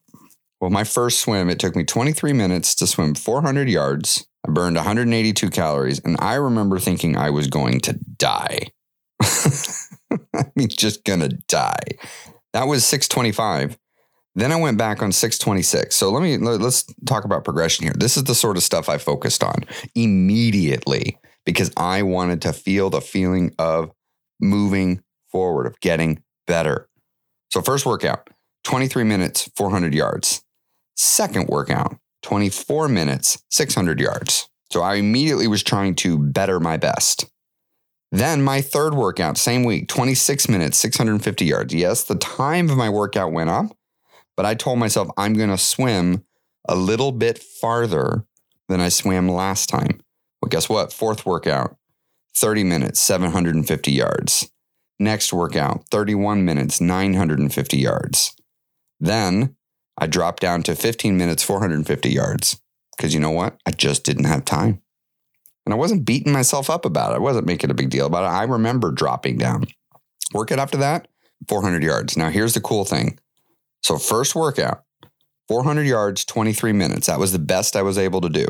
Well, 0.63 0.71
my 0.71 0.85
first 0.85 1.19
swim, 1.21 1.51
it 1.51 1.59
took 1.59 1.75
me 1.75 1.83
23 1.83 2.33
minutes 2.33 2.77
to 2.77 2.87
swim 2.87 3.17
400 3.17 3.69
yards 3.69 4.29
I 4.47 4.51
burned 4.53 4.77
182 4.77 5.51
calories, 5.51 6.01
and 6.01 6.17
I 6.21 6.35
remember 6.35 6.79
thinking 6.79 7.17
I 7.17 7.31
was 7.31 7.49
going 7.49 7.81
to 7.81 7.99
die. 8.19 8.69
I 9.23 10.45
mean, 10.57 10.69
just 10.69 11.05
gonna 11.05 11.31
die. 11.49 11.83
That 12.53 12.69
was 12.69 12.85
625. 12.85 13.77
Then 14.35 14.53
I 14.53 14.57
went 14.57 14.79
back 14.79 15.03
on 15.03 15.13
626. 15.13 15.97
So 15.97 16.11
let 16.11 16.23
me 16.23 16.39
let's 16.39 16.85
talk 17.07 17.25
about 17.25 17.45
progression 17.45 17.85
here. 17.85 17.95
This 17.97 18.17
is 18.17 18.25
the 18.25 18.35
sort 18.35 18.57
of 18.57 18.63
stuff 18.63 18.89
I 18.89 18.99
focused 18.99 19.43
on 19.43 19.65
immediately 19.95 21.19
because 21.45 21.73
I 21.77 22.03
wanted 22.03 22.43
to 22.43 22.53
feel 22.53 22.89
the 22.89 23.01
feeling 23.01 23.53
of 23.59 23.91
moving 24.41 25.03
forward, 25.31 25.67
of 25.67 25.79
getting 25.81 26.23
better. 26.47 26.89
So 27.51 27.63
first 27.63 27.85
workout, 27.85 28.29
23 28.65 29.05
minutes, 29.05 29.51
400 29.57 29.93
yards. 29.93 30.43
Second 30.97 31.49
workout, 31.49 31.97
24 32.23 32.89
minutes, 32.89 33.43
600 33.51 34.01
yards. 34.01 34.49
So 34.71 34.81
I 34.83 34.95
immediately 34.95 35.47
was 35.47 35.63
trying 35.63 35.95
to 35.97 36.19
better 36.19 36.59
my 36.59 36.77
best. 36.77 37.27
Then 38.11 38.43
my 38.43 38.61
third 38.61 38.95
workout, 38.95 39.39
same 39.39 39.65
week, 39.65 39.89
26 39.89 40.49
minutes, 40.49 40.79
650 40.79 41.45
yards. 41.45 41.75
Yes, 41.75 42.05
the 42.05 42.15
time 42.15 42.69
of 42.69 42.77
my 42.77 42.91
workout 42.91 43.33
went 43.33 43.51
up, 43.51 43.77
but 44.37 44.45
I 44.45 44.55
told 44.55 44.79
myself 44.79 45.09
I'm 45.17 45.35
going 45.35 45.51
to 45.51 45.59
swim 45.59 46.25
a 46.69 46.75
little 46.75 47.13
bit 47.13 47.39
farther 47.39 48.27
than 48.69 48.81
I 48.81 48.91
swam 48.91 49.29
last 49.29 49.69
time. 49.69 50.01
Well, 50.41 50.51
guess 50.51 50.69
what? 50.69 50.93
Fourth 50.93 51.25
workout, 51.25 51.77
30 52.37 52.65
minutes, 52.65 53.01
750 53.01 53.93
yards. 53.93 54.51
Next 54.99 55.33
workout, 55.33 55.85
31 55.91 56.45
minutes, 56.45 56.81
950 56.81 57.79
yards. 57.79 58.37
Then 59.01 59.57
I 60.03 60.07
dropped 60.07 60.41
down 60.41 60.65
to 60.65 60.75
15 60.75 61.17
minutes, 61.17 61.45
450 61.45 62.11
yards. 62.11 62.61
Because 62.97 63.15
you 63.15 63.21
know 63.21 63.31
what? 63.31 63.57
I 63.65 63.71
just 63.71 64.03
didn't 64.03 64.25
have 64.25 64.45
time. 64.45 64.83
And 65.65 65.73
I 65.73 65.77
wasn't 65.77 66.05
beating 66.05 66.33
myself 66.33 66.69
up 66.69 66.85
about 66.85 67.13
it. 67.13 67.17
I 67.17 67.21
wasn't 67.21 67.47
making 67.47 67.71
a 67.71 67.75
big 67.75 67.91
deal 67.91 68.07
about 68.07 68.25
it. 68.25 68.37
I 68.37 68.43
remember 68.43 68.91
dropping 68.91 69.39
down. 69.39 69.67
Workout 70.35 70.59
after 70.59 70.77
that, 70.79 71.07
400 71.49 71.85
yards. 71.85 72.17
Now, 72.17 72.31
here's 72.31 72.55
the 72.55 72.61
cool 72.61 72.85
thing. 72.85 73.21
So, 73.85 73.97
first 73.97 74.35
workout, 74.35 74.83
400 75.47 75.87
yards, 75.87 76.25
23 76.25 76.73
minutes. 76.73 77.07
That 77.07 77.21
was 77.21 77.31
the 77.31 77.39
best 77.39 77.77
I 77.77 77.83
was 77.83 77.97
able 77.97 78.21
to 78.23 78.29
do. 78.29 78.47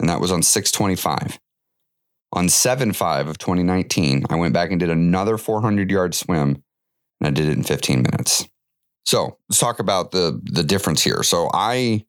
And 0.00 0.08
that 0.08 0.22
was 0.22 0.32
on 0.32 0.42
625. 0.42 1.38
On 2.32 2.48
7 2.48 2.94
5 2.94 3.28
of 3.28 3.36
2019, 3.36 4.24
I 4.30 4.36
went 4.36 4.54
back 4.54 4.70
and 4.70 4.80
did 4.80 4.88
another 4.88 5.36
400 5.36 5.90
yard 5.90 6.14
swim, 6.14 6.62
and 7.20 7.28
I 7.28 7.30
did 7.30 7.46
it 7.46 7.58
in 7.58 7.62
15 7.62 8.00
minutes. 8.10 8.48
So 9.08 9.38
let's 9.48 9.58
talk 9.58 9.78
about 9.78 10.10
the 10.10 10.38
the 10.44 10.62
difference 10.62 11.02
here. 11.02 11.22
So 11.22 11.48
I 11.54 12.04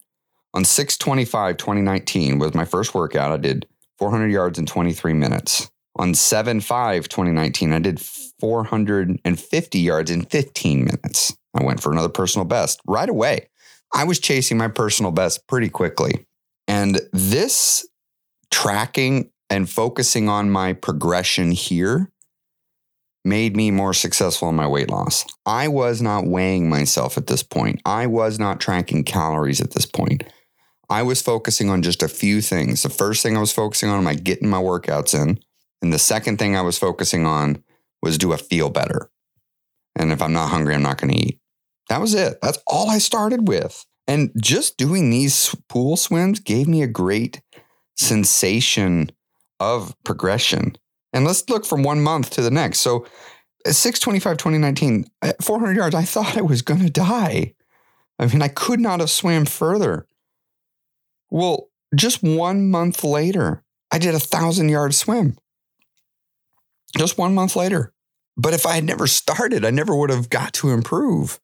on 0.54 0.66
625 0.66 1.56
2019 1.56 2.40
was 2.40 2.54
my 2.54 2.66
first 2.66 2.94
workout. 2.94 3.32
I 3.32 3.38
did 3.38 3.66
400 4.00 4.28
yards 4.30 4.60
in 4.60 4.66
23 4.66 5.14
minutes. 5.14 5.72
On 5.96 6.14
75 6.14 7.08
2019, 7.08 7.72
I 7.72 7.80
did 7.80 8.02
450 8.02 9.80
yards 9.80 10.12
in 10.12 10.26
15 10.26 10.80
minutes. 10.84 11.38
I 11.54 11.64
went 11.64 11.82
for 11.82 11.94
another 11.94 12.10
personal 12.10 12.44
best 12.44 12.82
right 12.86 13.08
away. 13.08 13.48
I 13.94 14.04
was 14.04 14.20
chasing 14.20 14.58
my 14.58 14.68
personal 14.68 15.14
best 15.14 15.48
pretty 15.48 15.70
quickly. 15.70 16.26
And 16.68 17.00
this 17.14 17.88
tracking 18.52 19.32
and 19.50 19.70
focusing 19.70 20.28
on 20.28 20.50
my 20.50 20.74
progression 20.74 21.52
here 21.52 22.12
made 23.26 23.56
me 23.56 23.72
more 23.72 23.94
successful 23.94 24.50
in 24.50 24.56
my 24.56 24.68
weight 24.68 24.90
loss. 24.90 25.26
I 25.46 25.68
was 25.68 26.02
not 26.02 26.28
weighing 26.28 26.70
myself 26.70 27.18
at 27.18 27.28
this 27.28 27.44
point. 27.44 27.82
I 27.86 28.08
was 28.08 28.40
not 28.40 28.60
tracking 28.60 29.04
calories 29.04 29.62
at 29.62 29.72
this 29.72 29.86
point. 29.86 30.24
I 30.90 31.04
was 31.04 31.22
focusing 31.22 31.70
on 31.70 31.84
just 31.84 32.02
a 32.02 32.08
few 32.08 32.42
things. 32.42 32.82
The 32.82 32.90
first 32.90 33.22
thing 33.22 33.38
I 33.38 33.42
was 33.42 33.52
focusing 33.52 33.90
on, 33.90 34.00
am 34.00 34.08
I 34.08 34.16
getting 34.16 34.50
my 34.50 34.62
workouts 34.62 35.14
in? 35.14 35.40
And 35.82 35.94
the 35.94 36.00
second 36.00 36.40
thing 36.40 36.56
I 36.56 36.62
was 36.62 36.78
focusing 36.80 37.26
on 37.26 37.64
was 38.02 38.18
do 38.18 38.34
I 38.34 38.38
feel 38.38 38.70
better? 38.70 39.10
And 39.96 40.12
if 40.12 40.22
I'm 40.22 40.34
not 40.34 40.50
hungry, 40.50 40.74
I'm 40.74 40.82
not 40.82 40.98
going 40.98 41.14
to 41.14 41.20
eat. 41.20 41.40
That 41.90 42.02
was 42.02 42.14
it. 42.14 42.40
That's 42.42 42.60
all 42.68 42.90
I 42.90 42.98
started 42.98 43.48
with. 43.48 43.86
And 44.08 44.32
just 44.42 44.78
doing 44.78 45.10
these 45.10 45.56
pool 45.68 45.96
swims 45.98 46.40
gave 46.40 46.68
me 46.68 46.82
a 46.82 46.88
great 46.88 47.42
sensation 47.98 49.12
of 49.60 49.96
progression. 50.04 50.78
And 51.14 51.26
let's 51.26 51.50
look 51.50 51.66
from 51.66 51.84
one 51.84 52.02
month 52.02 52.30
to 52.32 52.42
the 52.42 52.52
next. 52.52 52.80
So 52.80 53.06
at 53.66 53.76
625, 53.76 54.38
2019, 54.38 55.06
at 55.22 55.36
uh, 55.36 55.44
400 55.44 55.76
yards, 55.76 55.96
I 55.96 56.04
thought 56.04 56.38
I 56.38 56.42
was 56.42 56.62
going 56.62 56.82
to 56.82 56.90
die. 56.90 57.54
I 58.18 58.26
mean, 58.26 58.42
I 58.42 58.48
could 58.48 58.80
not 58.80 59.00
have 59.00 59.10
swam 59.10 59.46
further. 59.46 60.06
Well, 61.30 61.70
just 61.96 62.22
one 62.22 62.70
month 62.70 63.04
later, 63.04 63.64
I 63.92 63.98
did 63.98 64.14
a 64.14 64.20
thousand 64.20 64.70
yard 64.70 64.94
swim. 64.94 65.38
Just 66.98 67.18
one 67.18 67.34
month 67.34 67.56
later. 67.56 67.94
But 68.38 68.54
if 68.54 68.66
I 68.66 68.76
had 68.76 68.84
never 68.84 69.08
started, 69.08 69.66
I 69.66 69.70
never 69.70 69.96
would 69.96 70.10
have 70.10 70.30
got 70.30 70.54
to 70.54 70.70
improve. 70.70 71.40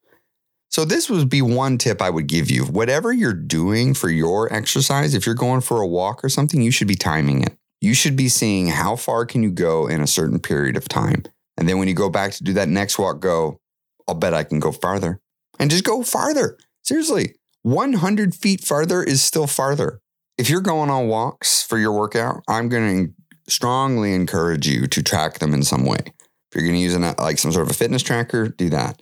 So 0.70 0.86
this 0.86 1.10
would 1.10 1.30
be 1.30 1.42
one 1.42 1.78
tip 1.78 2.02
I 2.02 2.10
would 2.10 2.28
give 2.28 2.50
you. 2.50 2.66
Whatever 2.66 3.14
you're 3.14 3.34
doing 3.34 3.94
for 3.94 4.10
your 4.10 4.52
exercise, 4.52 5.14
if 5.14 5.26
you're 5.26 5.36
going 5.36 5.62
for 5.62 5.82
a 5.82 5.88
walk 5.88 6.24
or 6.24 6.30
something, 6.30 6.62
you 6.62 6.72
should 6.72 6.88
be 6.88 6.96
timing 6.96 7.44
it. 7.44 7.58
You 7.82 7.94
should 7.94 8.16
be 8.16 8.30
seeing 8.30 8.68
how 8.68 8.96
far 8.96 9.26
can 9.26 9.44
you 9.44 9.52
go 9.52 9.88
in 9.88 10.02
a 10.02 10.08
certain 10.08 10.40
period 10.40 10.78
of 10.78 10.88
time. 10.88 11.24
And 11.58 11.70
then 11.70 11.78
when 11.78 11.88
you 11.88 11.94
go 11.94 12.10
back 12.10 12.32
to 12.34 12.44
do 12.44 12.54
that 12.54 12.70
next 12.70 12.98
walk, 13.00 13.20
go, 13.20 13.60
I'll 14.08 14.16
bet 14.16 14.34
I 14.34 14.44
can 14.44 14.60
go 14.60 14.72
farther. 14.72 15.22
And 15.60 15.72
just 15.72 15.84
go 15.84 16.04
farther. 16.04 16.58
Seriously, 16.84 17.36
100 17.64 18.36
feet 18.36 18.64
farther 18.64 19.04
is 19.04 19.24
still 19.24 19.48
farther. 19.48 20.02
If 20.38 20.50
you're 20.50 20.62
going 20.62 20.90
on 20.90 21.08
walks 21.08 21.64
for 21.64 21.78
your 21.78 21.94
workout, 21.94 22.44
I'm 22.48 22.70
going 22.70 23.08
to 23.08 23.14
strongly 23.52 24.14
encourage 24.14 24.68
you 24.68 24.88
to 24.88 25.02
track 25.02 25.40
them 25.40 25.54
in 25.54 25.64
some 25.64 25.86
way. 25.86 26.00
If 26.06 26.56
you're 26.56 26.64
going 26.64 26.76
to 26.76 26.82
use 26.82 26.96
an, 26.96 27.16
like 27.18 27.38
some 27.38 27.52
sort 27.52 27.66
of 27.66 27.72
a 27.72 27.78
fitness 27.78 28.04
tracker, 28.04 28.50
do 28.50 28.70
that. 28.70 29.02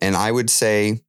And 0.00 0.16
I 0.16 0.32
would 0.32 0.50
say 0.50 1.00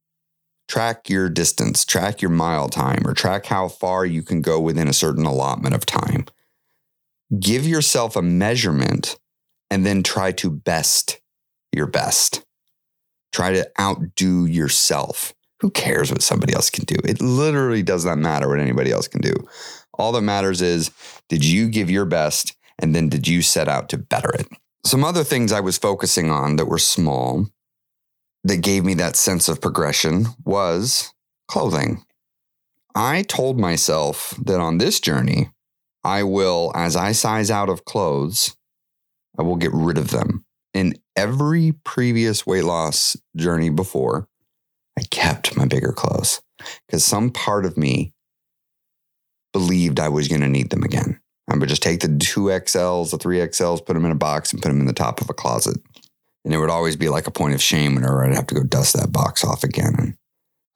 track 0.68 1.08
your 1.08 1.28
distance, 1.28 1.84
track 1.84 2.22
your 2.22 2.30
mile 2.30 2.68
time, 2.68 3.06
or 3.06 3.14
track 3.14 3.46
how 3.46 3.68
far 3.68 4.06
you 4.06 4.22
can 4.22 4.42
go 4.42 4.60
within 4.60 4.88
a 4.88 4.92
certain 4.92 5.24
allotment 5.24 5.74
of 5.74 5.86
time. 5.86 6.26
Give 7.38 7.66
yourself 7.66 8.16
a 8.16 8.22
measurement 8.22 9.18
and 9.70 9.84
then 9.84 10.02
try 10.02 10.32
to 10.32 10.50
best 10.50 11.20
your 11.72 11.86
best. 11.86 12.44
Try 13.32 13.52
to 13.52 13.70
outdo 13.78 14.46
yourself. 14.46 15.34
Who 15.60 15.70
cares 15.70 16.10
what 16.10 16.22
somebody 16.22 16.54
else 16.54 16.70
can 16.70 16.84
do? 16.84 16.96
It 17.04 17.20
literally 17.20 17.82
does 17.82 18.04
not 18.04 18.18
matter 18.18 18.48
what 18.48 18.60
anybody 18.60 18.90
else 18.90 19.08
can 19.08 19.20
do. 19.20 19.34
All 19.94 20.12
that 20.12 20.22
matters 20.22 20.62
is 20.62 20.90
did 21.28 21.44
you 21.44 21.68
give 21.68 21.90
your 21.90 22.04
best 22.04 22.56
and 22.78 22.94
then 22.94 23.08
did 23.08 23.26
you 23.26 23.42
set 23.42 23.68
out 23.68 23.88
to 23.90 23.98
better 23.98 24.30
it? 24.30 24.46
Some 24.84 25.04
other 25.04 25.24
things 25.24 25.52
I 25.52 25.60
was 25.60 25.76
focusing 25.76 26.30
on 26.30 26.56
that 26.56 26.66
were 26.66 26.78
small 26.78 27.48
that 28.44 28.58
gave 28.62 28.84
me 28.84 28.94
that 28.94 29.16
sense 29.16 29.48
of 29.48 29.60
progression 29.60 30.26
was 30.44 31.12
clothing. 31.48 32.04
I 32.94 33.22
told 33.22 33.58
myself 33.58 34.34
that 34.44 34.60
on 34.60 34.78
this 34.78 35.00
journey, 35.00 35.50
I 36.08 36.22
will, 36.22 36.72
as 36.74 36.96
I 36.96 37.12
size 37.12 37.50
out 37.50 37.68
of 37.68 37.84
clothes, 37.84 38.56
I 39.38 39.42
will 39.42 39.56
get 39.56 39.74
rid 39.74 39.98
of 39.98 40.10
them. 40.10 40.46
In 40.72 40.94
every 41.14 41.72
previous 41.84 42.46
weight 42.46 42.64
loss 42.64 43.14
journey 43.36 43.68
before, 43.68 44.26
I 44.98 45.02
kept 45.10 45.54
my 45.54 45.66
bigger 45.66 45.92
clothes 45.92 46.40
because 46.86 47.04
some 47.04 47.30
part 47.30 47.66
of 47.66 47.76
me 47.76 48.14
believed 49.52 50.00
I 50.00 50.08
was 50.08 50.28
going 50.28 50.40
to 50.40 50.48
need 50.48 50.70
them 50.70 50.82
again. 50.82 51.20
I 51.50 51.56
would 51.56 51.68
just 51.68 51.82
take 51.82 52.00
the 52.00 52.16
two 52.16 52.44
XLs, 52.44 53.10
the 53.10 53.18
three 53.18 53.38
XLs, 53.38 53.84
put 53.84 53.92
them 53.92 54.06
in 54.06 54.10
a 54.10 54.16
box 54.16 54.50
and 54.50 54.62
put 54.62 54.68
them 54.68 54.80
in 54.80 54.86
the 54.86 54.94
top 54.94 55.20
of 55.20 55.28
a 55.28 55.34
closet. 55.34 55.76
And 56.42 56.54
it 56.54 56.58
would 56.58 56.70
always 56.70 56.96
be 56.96 57.10
like 57.10 57.26
a 57.26 57.30
point 57.30 57.54
of 57.54 57.62
shame 57.62 57.94
whenever 57.94 58.24
I'd 58.24 58.34
have 58.34 58.46
to 58.46 58.54
go 58.54 58.62
dust 58.62 58.94
that 58.94 59.12
box 59.12 59.44
off 59.44 59.62
again. 59.62 59.94
And 59.98 60.14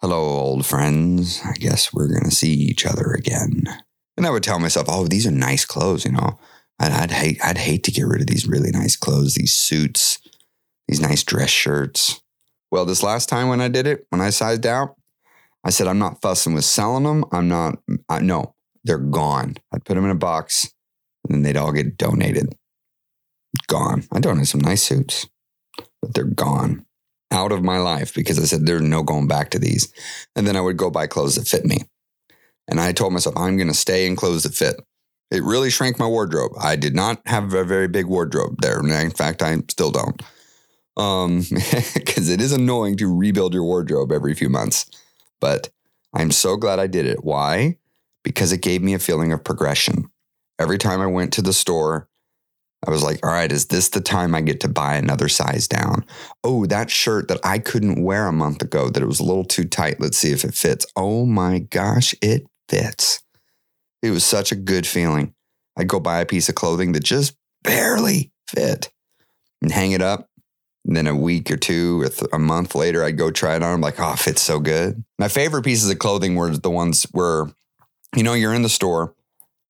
hello, 0.03 0.19
old 0.19 0.67
friends. 0.67 1.41
I 1.43 1.55
guess 1.55 1.91
we're 1.91 2.09
going 2.09 2.25
to 2.25 2.31
see 2.31 2.53
each 2.53 2.85
other 2.85 3.13
again. 3.13 3.65
And 4.23 4.29
I 4.29 4.31
would 4.31 4.45
tell 4.45 4.61
myself, 4.61 4.87
oh, 4.89 5.09
these 5.09 5.27
are 5.27 5.33
nice 5.33 5.65
clothes, 5.65 6.05
you 6.05 6.13
know. 6.13 6.39
I'd, 6.79 6.93
I'd 6.93 7.11
hate 7.11 7.45
I'd 7.45 7.59
hate 7.59 7.83
to 7.83 7.91
get 7.91 8.07
rid 8.07 8.21
of 8.21 8.29
these 8.29 8.47
really 8.47 8.71
nice 8.71 8.95
clothes, 8.95 9.35
these 9.35 9.53
suits, 9.53 10.21
these 10.87 11.01
nice 11.01 11.25
dress 11.25 11.51
shirts. 11.51 12.23
Well, 12.71 12.85
this 12.85 13.03
last 13.03 13.29
time 13.29 13.49
when 13.49 13.61
I 13.61 13.67
did 13.67 13.89
it, 13.89 14.07
when 14.11 14.21
I 14.21 14.31
sized 14.31 14.65
out, 14.65 14.95
I 15.65 15.71
said 15.71 15.89
I'm 15.89 15.99
not 15.99 16.23
fussing 16.23 16.55
with 16.55 16.65
selling 16.65 17.03
them. 17.03 17.25
I'm 17.33 17.49
not. 17.49 17.81
I, 18.09 18.21
no, 18.21 18.55
they're 18.85 18.97
gone. 18.97 19.57
I'd 19.75 19.85
put 19.85 19.97
them 19.97 20.05
in 20.05 20.13
a 20.13 20.15
box, 20.15 20.73
and 21.25 21.35
then 21.35 21.43
they'd 21.43 21.59
all 21.59 21.73
get 21.73 21.97
donated. 21.97 22.55
Gone. 23.67 24.05
I 24.13 24.21
donated 24.21 24.47
some 24.47 24.61
nice 24.61 24.85
suits, 24.85 25.27
but 26.01 26.15
they're 26.15 26.23
gone 26.23 26.87
out 27.33 27.51
of 27.51 27.65
my 27.65 27.79
life 27.79 28.15
because 28.15 28.39
I 28.39 28.45
said 28.45 28.67
there's 28.67 28.83
no 28.83 29.03
going 29.03 29.27
back 29.27 29.51
to 29.51 29.59
these. 29.59 29.93
And 30.37 30.47
then 30.47 30.55
I 30.55 30.61
would 30.61 30.77
go 30.77 30.93
buy 30.93 31.09
clothes 31.09 31.35
that 31.35 31.49
fit 31.49 31.67
me. 31.67 31.79
And 32.69 32.81
I 32.81 32.93
told 32.93 33.13
myself 33.13 33.37
I'm 33.37 33.57
going 33.57 33.69
to 33.69 33.75
stay 33.75 34.07
in 34.07 34.17
clothes 34.17 34.45
that 34.45 34.55
fit. 34.55 34.81
It 35.31 35.43
really 35.43 35.71
shrank 35.71 35.99
my 35.99 36.07
wardrobe. 36.07 36.53
I 36.61 36.77
did 36.77 36.95
not 36.95 37.23
have 37.27 37.55
a 37.55 37.65
very 37.65 37.89
big 37.89 38.07
wardrobe 38.07 38.57
there. 38.61 38.81
In 38.81 39.11
fact, 39.11 39.43
I 39.43 39.57
still 39.69 39.91
don't. 39.91 40.23
Um, 40.97 41.43
because 41.95 42.29
it 42.29 42.41
is 42.41 42.53
annoying 42.53 42.97
to 42.99 43.15
rebuild 43.15 43.55
your 43.55 43.65
wardrobe 43.65 44.13
every 44.13 44.35
few 44.35 44.51
months. 44.51 44.91
But 45.41 45.71
I'm 46.15 46.31
so 46.31 46.57
glad 46.57 46.79
I 46.79 46.87
did 46.87 47.07
it. 47.07 47.25
Why? 47.25 47.79
Because 48.23 48.53
it 48.53 48.61
gave 48.61 48.83
me 48.83 48.95
a 48.95 48.99
feeling 48.99 49.33
of 49.33 49.43
progression. 49.43 50.11
Every 50.59 50.79
time 50.79 51.01
I 51.01 51.07
went 51.07 51.33
to 51.33 51.43
the 51.43 51.55
store, 51.55 52.09
I 52.87 52.91
was 52.91 53.03
like, 53.03 53.25
all 53.25 53.33
right, 53.33 53.51
is 53.51 53.67
this 53.67 53.89
the 53.89 54.01
time 54.01 54.35
I 54.35 54.41
get 54.41 54.61
to 54.61 54.69
buy 54.69 54.97
another 54.97 55.29
size 55.29 55.69
down? 55.69 56.05
Oh, 56.43 56.67
that 56.67 56.91
shirt 56.91 57.29
that 57.29 57.41
I 57.45 57.59
couldn't 57.59 58.03
wear 58.03 58.27
a 58.27 58.33
month 58.33 58.61
ago, 58.61 58.91
that 58.91 59.03
it 59.03 59.07
was 59.07 59.21
a 59.21 59.25
little 59.25 59.45
too 59.45 59.65
tight. 59.65 60.01
Let's 60.01 60.19
see 60.19 60.33
if 60.33 60.45
it 60.45 60.55
fits. 60.55 60.85
Oh 60.97 61.25
my 61.25 61.61
gosh, 61.61 62.15
it 62.21 62.47
fits. 62.69 63.23
It 64.03 64.11
was 64.11 64.25
such 64.25 64.53
a 64.53 64.57
good 64.57 64.87
feeling. 64.87 65.35
I'd 65.77 65.89
go 65.89 66.01
buy 66.01 66.21
a 66.21 66.27
piece 66.27 66.49
of 66.49 66.55
clothing 66.55 66.93
that 66.93 67.05
just 67.05 67.37
barely 67.63 68.33
fit 68.49 68.93
and 69.61 69.71
hang 69.71 69.93
it 69.93 70.03
up. 70.03 70.29
And 70.85 70.97
then 70.97 71.07
a 71.07 71.15
week 71.15 71.51
or 71.51 71.57
two 71.57 72.03
or 72.03 72.09
th- 72.09 72.31
a 72.33 72.39
month 72.39 72.75
later, 72.75 73.05
I'd 73.05 73.17
go 73.17 73.31
try 73.31 73.55
it 73.55 73.63
on. 73.63 73.75
I'm 73.75 73.81
like, 73.81 74.01
oh, 74.01 74.13
it 74.13 74.19
fits 74.19 74.43
so 74.43 74.59
good. 74.59 75.05
My 75.19 75.29
favorite 75.29 75.63
pieces 75.63 75.89
of 75.89 76.01
clothing 76.01 76.35
were 76.35 76.51
the 76.51 76.71
ones 76.71 77.05
where, 77.13 77.47
you 78.17 78.25
know, 78.25 78.35
you're 78.35 78.53
in 78.53 78.63
the 78.63 78.69
store, 78.69 79.15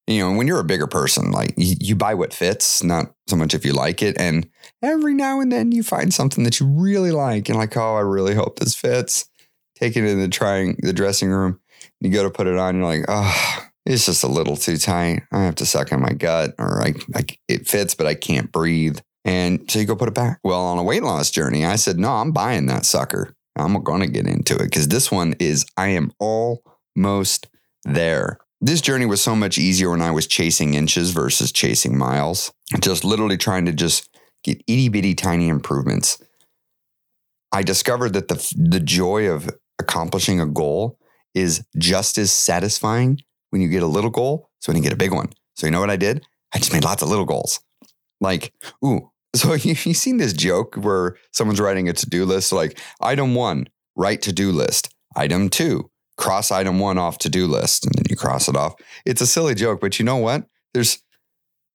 you 0.07 0.21
know, 0.21 0.33
when 0.33 0.47
you're 0.47 0.59
a 0.59 0.65
bigger 0.65 0.87
person, 0.87 1.31
like 1.31 1.55
you, 1.57 1.77
you 1.81 1.95
buy 1.95 2.15
what 2.15 2.33
fits, 2.33 2.83
not 2.83 3.15
so 3.29 3.37
much 3.37 3.55
if 3.55 3.65
you 3.65 3.73
like 3.73 4.03
it. 4.03 4.19
And 4.19 4.49
every 4.83 5.15
now 5.15 5.41
and 5.41 5.53
then 5.53 5.71
you 5.71 5.83
find 5.83 6.13
something 6.13 6.45
that 6.45 6.59
you 6.59 6.67
really 6.67 7.13
like. 7.13 7.49
And 7.49 7.59
like, 7.59 7.77
oh, 7.77 7.97
I 7.97 8.01
really 8.01 8.35
hope 8.35 8.59
this 8.59 8.75
fits. 8.75 9.29
Take 9.77 9.97
it 9.97 10.05
in 10.05 10.19
the 10.19 10.29
trying 10.29 10.77
the 10.83 10.93
dressing 10.93 11.29
room. 11.29 11.61
You 12.03 12.11
go 12.11 12.25
to 12.25 12.31
put 12.31 12.49
it 12.49 12.59
on, 12.59 12.77
you're 12.77 12.85
like, 12.85 13.05
oh, 13.07 13.69
it's 13.87 14.07
just 14.07 14.25
a 14.25 14.29
little 14.29 14.57
too 14.57 14.77
tight. 14.77 15.23
I 15.31 15.45
have 15.45 15.55
to 15.57 15.67
suck 15.67 15.93
in 15.93 16.01
my 16.01 16.13
gut, 16.13 16.55
or 16.59 16.83
I, 16.83 16.95
I, 17.15 17.25
it 17.47 17.69
fits, 17.69 17.95
but 17.95 18.09
I 18.09 18.15
can't 18.15 18.51
breathe. 18.51 18.99
And 19.25 19.71
so 19.71 19.79
you 19.79 19.87
go 19.87 19.95
put 19.95 20.09
it 20.09 20.15
back. 20.15 20.41
Well, 20.43 20.61
on 20.61 20.79
a 20.79 20.83
weight 20.83 21.05
loss 21.05 21.31
journey, 21.31 21.65
I 21.65 21.77
said, 21.77 21.99
no, 21.99 22.11
I'm 22.11 22.33
buying 22.33 22.67
that 22.67 22.85
sucker. 22.85 23.35
I'm 23.57 23.81
going 23.85 24.01
to 24.01 24.09
get 24.09 24.27
into 24.27 24.57
it 24.57 24.65
because 24.65 24.89
this 24.89 25.13
one 25.13 25.35
is, 25.39 25.65
I 25.77 25.89
am 25.89 26.13
almost 26.19 27.47
there. 27.85 28.39
This 28.61 28.81
journey 28.81 29.07
was 29.07 29.23
so 29.23 29.37
much 29.37 29.57
easier 29.57 29.91
when 29.91 30.03
I 30.03 30.11
was 30.11 30.27
chasing 30.27 30.75
inches 30.75 31.13
versus 31.13 31.53
chasing 31.53 31.97
miles. 31.97 32.53
Just 32.81 33.05
literally 33.05 33.37
trying 33.37 33.67
to 33.67 33.73
just 33.73 34.09
get 34.43 34.63
itty 34.67 34.89
bitty 34.89 35.15
tiny 35.15 35.49
improvements. 35.49 36.21
I 37.53 37.63
discovered 37.63 38.15
that 38.15 38.29
the, 38.29 38.55
the 38.57 38.81
joy 38.81 39.29
of 39.29 39.51
accomplishing 39.79 40.41
a 40.41 40.47
goal 40.47 40.99
is 41.35 41.65
just 41.77 42.19
as 42.19 42.33
satisfying 42.33 43.21
when 43.51 43.63
you 43.63 43.69
get 43.69 43.83
a 43.83 43.87
little 43.87 44.11
goal 44.11 44.51
so 44.61 44.71
when 44.71 44.77
you 44.77 44.83
get 44.83 44.93
a 44.93 44.97
big 44.97 45.13
one. 45.13 45.31
So 45.57 45.67
you 45.67 45.71
know 45.71 45.81
what 45.81 45.91
I 45.91 45.97
did? 45.97 46.25
I 46.55 46.59
just 46.59 46.73
made 46.73 46.85
lots 46.85 47.03
of 47.03 47.09
little 47.09 47.25
goals. 47.25 47.61
Like, 48.21 48.53
ooh, 48.85 49.11
so 49.37 49.55
you, 49.55 49.75
you 49.85 49.95
seen 49.95 50.19
this 50.19 50.33
joke 50.33 50.77
where 50.77 51.17
someone's 51.33 51.61
writing 51.61 51.89
a 51.89 51.93
to-do 51.93 52.25
list, 52.25 52.53
like 52.53 52.79
item 53.01 53.35
one, 53.35 53.67
write 53.97 54.23
to-do 54.23 54.53
list. 54.53 54.95
Item 55.17 55.51
two, 55.51 55.91
cross 56.17 56.51
item 56.51 56.79
one 56.79 56.97
off 56.97 57.19
to-do 57.19 57.47
list. 57.47 57.85
And 57.85 57.95
then 57.95 58.05
you 58.09 58.17
cross 58.17 58.49
it 58.49 58.57
off. 58.57 58.75
It's 59.05 59.21
a 59.21 59.27
silly 59.27 59.55
joke, 59.55 59.81
but 59.81 59.99
you 59.99 60.05
know 60.05 60.17
what? 60.17 60.47
There's 60.73 61.03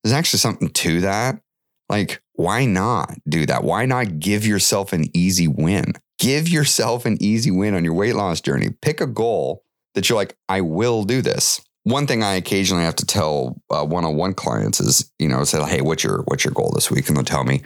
there's 0.04 0.14
actually 0.14 0.40
something 0.40 0.70
to 0.70 1.02
that. 1.02 1.42
Like, 1.90 2.22
why 2.34 2.66
not 2.66 3.14
do 3.28 3.46
that? 3.46 3.64
Why 3.64 3.86
not 3.86 4.20
give 4.20 4.46
yourself 4.46 4.94
an 4.94 5.06
easy 5.16 5.48
win? 5.48 5.94
Give 6.19 6.47
yourself 6.47 7.05
an 7.05 7.17
easy 7.21 7.51
win 7.51 7.75
on 7.75 7.83
your 7.83 7.93
weight 7.93 8.15
loss 8.15 8.41
journey. 8.41 8.69
Pick 8.81 9.01
a 9.01 9.07
goal 9.07 9.63
that 9.93 10.09
you're 10.09 10.15
like, 10.15 10.36
I 10.50 10.62
will 10.62 11.03
do 11.03 11.21
this. 11.21 11.62
One 11.83 12.05
thing 12.05 12.21
I 12.21 12.33
occasionally 12.36 12.83
have 12.83 12.95
to 12.97 13.05
tell 13.05 13.62
one 13.69 14.03
on 14.03 14.17
one 14.17 14.33
clients 14.33 14.81
is, 14.81 15.09
you 15.19 15.27
know, 15.27 15.43
say, 15.43 15.63
hey, 15.63 15.81
what's 15.81 16.03
your 16.03 16.24
what's 16.24 16.43
your 16.43 16.53
goal 16.53 16.71
this 16.75 16.91
week? 16.91 17.07
And 17.07 17.15
they'll 17.15 17.24
tell 17.24 17.45
me, 17.45 17.62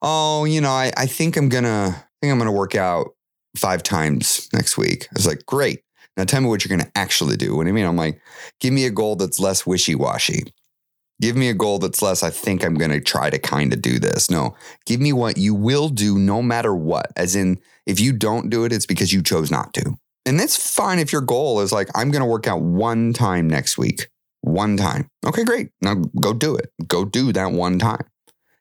oh, 0.00 0.44
you 0.44 0.60
know, 0.60 0.70
I, 0.70 0.90
I 0.96 1.06
think 1.06 1.36
I'm 1.36 1.48
gonna 1.48 1.94
I 1.94 2.04
think 2.22 2.32
I'm 2.32 2.38
gonna 2.38 2.52
work 2.52 2.74
out 2.74 3.08
five 3.56 3.82
times 3.82 4.48
next 4.54 4.78
week. 4.78 5.06
I 5.10 5.14
was 5.14 5.26
like, 5.26 5.44
great. 5.44 5.80
Now 6.16 6.24
tell 6.24 6.40
me 6.40 6.48
what 6.48 6.64
you're 6.64 6.76
gonna 6.76 6.90
actually 6.94 7.36
do. 7.36 7.54
What 7.54 7.64
do 7.64 7.68
you 7.68 7.74
mean? 7.74 7.84
I'm 7.86 7.96
like, 7.96 8.20
give 8.60 8.72
me 8.72 8.86
a 8.86 8.90
goal 8.90 9.16
that's 9.16 9.38
less 9.38 9.66
wishy 9.66 9.94
washy. 9.94 10.44
Give 11.20 11.36
me 11.36 11.48
a 11.48 11.54
goal 11.54 11.78
that's 11.78 12.02
less, 12.02 12.22
I 12.22 12.30
think 12.30 12.64
I'm 12.64 12.74
going 12.74 12.90
to 12.90 13.00
try 13.00 13.30
to 13.30 13.38
kind 13.38 13.72
of 13.72 13.82
do 13.82 13.98
this. 13.98 14.30
No, 14.30 14.56
give 14.86 15.00
me 15.00 15.12
what 15.12 15.36
you 15.36 15.54
will 15.54 15.88
do 15.88 16.18
no 16.18 16.42
matter 16.42 16.74
what. 16.74 17.12
As 17.16 17.34
in, 17.34 17.60
if 17.86 18.00
you 18.00 18.12
don't 18.12 18.50
do 18.50 18.64
it, 18.64 18.72
it's 18.72 18.86
because 18.86 19.12
you 19.12 19.22
chose 19.22 19.50
not 19.50 19.72
to. 19.74 19.98
And 20.26 20.38
that's 20.38 20.56
fine 20.56 20.98
if 20.98 21.12
your 21.12 21.22
goal 21.22 21.60
is 21.60 21.72
like, 21.72 21.88
I'm 21.94 22.10
going 22.10 22.20
to 22.20 22.28
work 22.28 22.46
out 22.46 22.60
one 22.60 23.12
time 23.12 23.48
next 23.48 23.78
week, 23.78 24.08
one 24.42 24.76
time. 24.76 25.08
Okay, 25.26 25.44
great. 25.44 25.70
Now 25.80 25.94
go 26.20 26.34
do 26.34 26.54
it. 26.54 26.70
Go 26.86 27.04
do 27.04 27.32
that 27.32 27.52
one 27.52 27.78
time. 27.78 28.04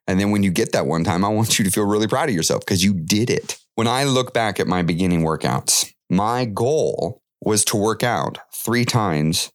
And 0.08 0.20
then 0.20 0.32
when 0.32 0.44
you 0.44 0.52
get 0.52 0.72
that 0.72 0.86
one 0.86 1.04
time, 1.04 1.26
I 1.26 1.30
want 1.30 1.60
you 1.60 1.66
to 1.66 1.72
feel 1.72 1.86
really 1.86 2.08
proud 2.08 2.30
of 2.30 2.36
yourself 2.36 2.62
because 2.62 2.84
you 2.84 2.94
did 2.94 3.30
it. 3.30 3.58
When 3.76 3.88
I 3.88 4.06
look 4.06 4.34
back 4.34 4.60
at 4.60 4.68
my 4.68 4.82
beginning 4.82 5.22
workouts, 5.22 5.92
my 6.10 6.46
goal 6.46 7.22
was 7.42 7.66
to 7.66 7.78
work 7.78 8.04
out 8.04 8.40
three 8.54 8.86
times 8.86 9.52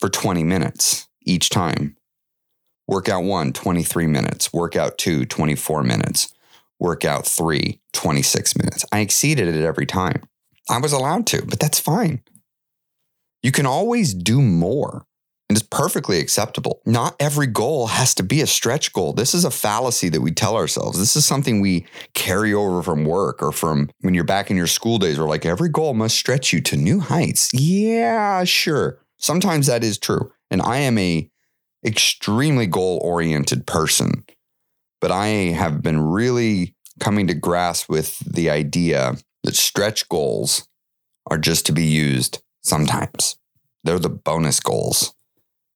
for 0.00 0.08
20 0.08 0.42
minutes 0.42 1.08
each 1.24 1.48
time. 1.48 1.96
Workout 2.88 3.24
one, 3.24 3.52
23 3.52 4.06
minutes. 4.06 4.52
Workout 4.52 4.98
two, 4.98 5.24
24 5.24 5.82
minutes. 5.82 6.32
Workout 6.78 7.26
three, 7.26 7.80
26 7.92 8.56
minutes. 8.56 8.84
I 8.90 9.00
exceeded 9.00 9.48
it 9.48 9.64
every 9.64 9.86
time. 9.86 10.22
I 10.68 10.78
was 10.78 10.92
allowed 10.92 11.26
to, 11.28 11.44
but 11.46 11.60
that's 11.60 11.78
fine. 11.78 12.22
You 13.42 13.52
can 13.52 13.66
always 13.66 14.14
do 14.14 14.40
more 14.40 15.06
and 15.52 15.58
it's 15.58 15.68
perfectly 15.68 16.18
acceptable. 16.18 16.80
Not 16.86 17.14
every 17.20 17.46
goal 17.46 17.88
has 17.88 18.14
to 18.14 18.22
be 18.22 18.40
a 18.40 18.46
stretch 18.46 18.92
goal. 18.94 19.12
This 19.12 19.34
is 19.34 19.44
a 19.44 19.50
fallacy 19.50 20.08
that 20.08 20.22
we 20.22 20.30
tell 20.30 20.56
ourselves. 20.56 20.98
This 20.98 21.14
is 21.14 21.26
something 21.26 21.60
we 21.60 21.84
carry 22.14 22.54
over 22.54 22.82
from 22.82 23.04
work 23.04 23.42
or 23.42 23.52
from 23.52 23.90
when 24.00 24.14
you're 24.14 24.24
back 24.24 24.50
in 24.50 24.56
your 24.56 24.66
school 24.66 24.98
days. 24.98 25.20
We're 25.20 25.26
like, 25.26 25.44
every 25.44 25.68
goal 25.68 25.92
must 25.92 26.16
stretch 26.16 26.54
you 26.54 26.62
to 26.62 26.76
new 26.76 27.00
heights. 27.00 27.50
Yeah, 27.52 28.44
sure. 28.44 28.98
Sometimes 29.18 29.66
that 29.66 29.84
is 29.84 29.98
true. 29.98 30.32
And 30.50 30.62
I 30.62 30.78
am 30.78 30.96
a 30.96 31.30
extremely 31.84 32.66
goal 32.66 33.00
oriented 33.02 33.66
person, 33.66 34.24
but 35.00 35.10
I 35.10 35.26
have 35.26 35.82
been 35.82 36.00
really 36.00 36.74
coming 37.00 37.26
to 37.26 37.34
grasp 37.34 37.88
with 37.88 38.18
the 38.20 38.50
idea 38.50 39.16
that 39.42 39.56
stretch 39.56 40.08
goals 40.08 40.68
are 41.30 41.38
just 41.38 41.66
to 41.66 41.72
be 41.72 41.84
used 41.84 42.42
sometimes. 42.62 43.36
They're 43.84 43.98
the 43.98 44.08
bonus 44.08 44.60
goals. 44.60 45.14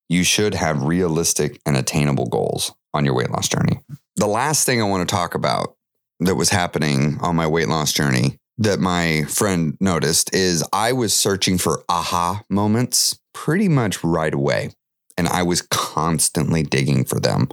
You 0.09 0.23
should 0.23 0.55
have 0.55 0.85
realistic 0.85 1.61
and 1.67 1.77
attainable 1.77 2.27
goals 2.27 2.73
on 2.95 3.05
your 3.05 3.15
weight 3.15 3.31
loss 3.31 3.49
journey. 3.49 3.81
The 4.17 4.27
last 4.27 4.65
thing 4.65 4.81
I 4.81 4.85
want 4.85 5.09
to 5.09 5.13
talk 5.13 5.35
about 5.35 5.77
that 6.21 6.37
was 6.37 6.51
happening 6.51 7.19
on 7.21 7.37
my 7.37 7.47
weight 7.47 7.69
loss 7.69 7.93
journey 7.93 8.39
that 8.59 8.81
my 8.81 9.25
friend 9.25 9.77
noticed 9.81 10.35
is 10.35 10.65
I 10.73 10.93
was 10.93 11.15
searching 11.15 11.59
for 11.59 11.85
aha 11.89 12.43
moments 12.49 13.19
pretty 13.35 13.69
much 13.69 14.03
right 14.03 14.33
away. 14.33 14.71
And 15.17 15.29
I 15.29 15.43
was 15.43 15.63
constantly 15.63 16.63
digging 16.63 17.05
for 17.05 17.19
them 17.19 17.49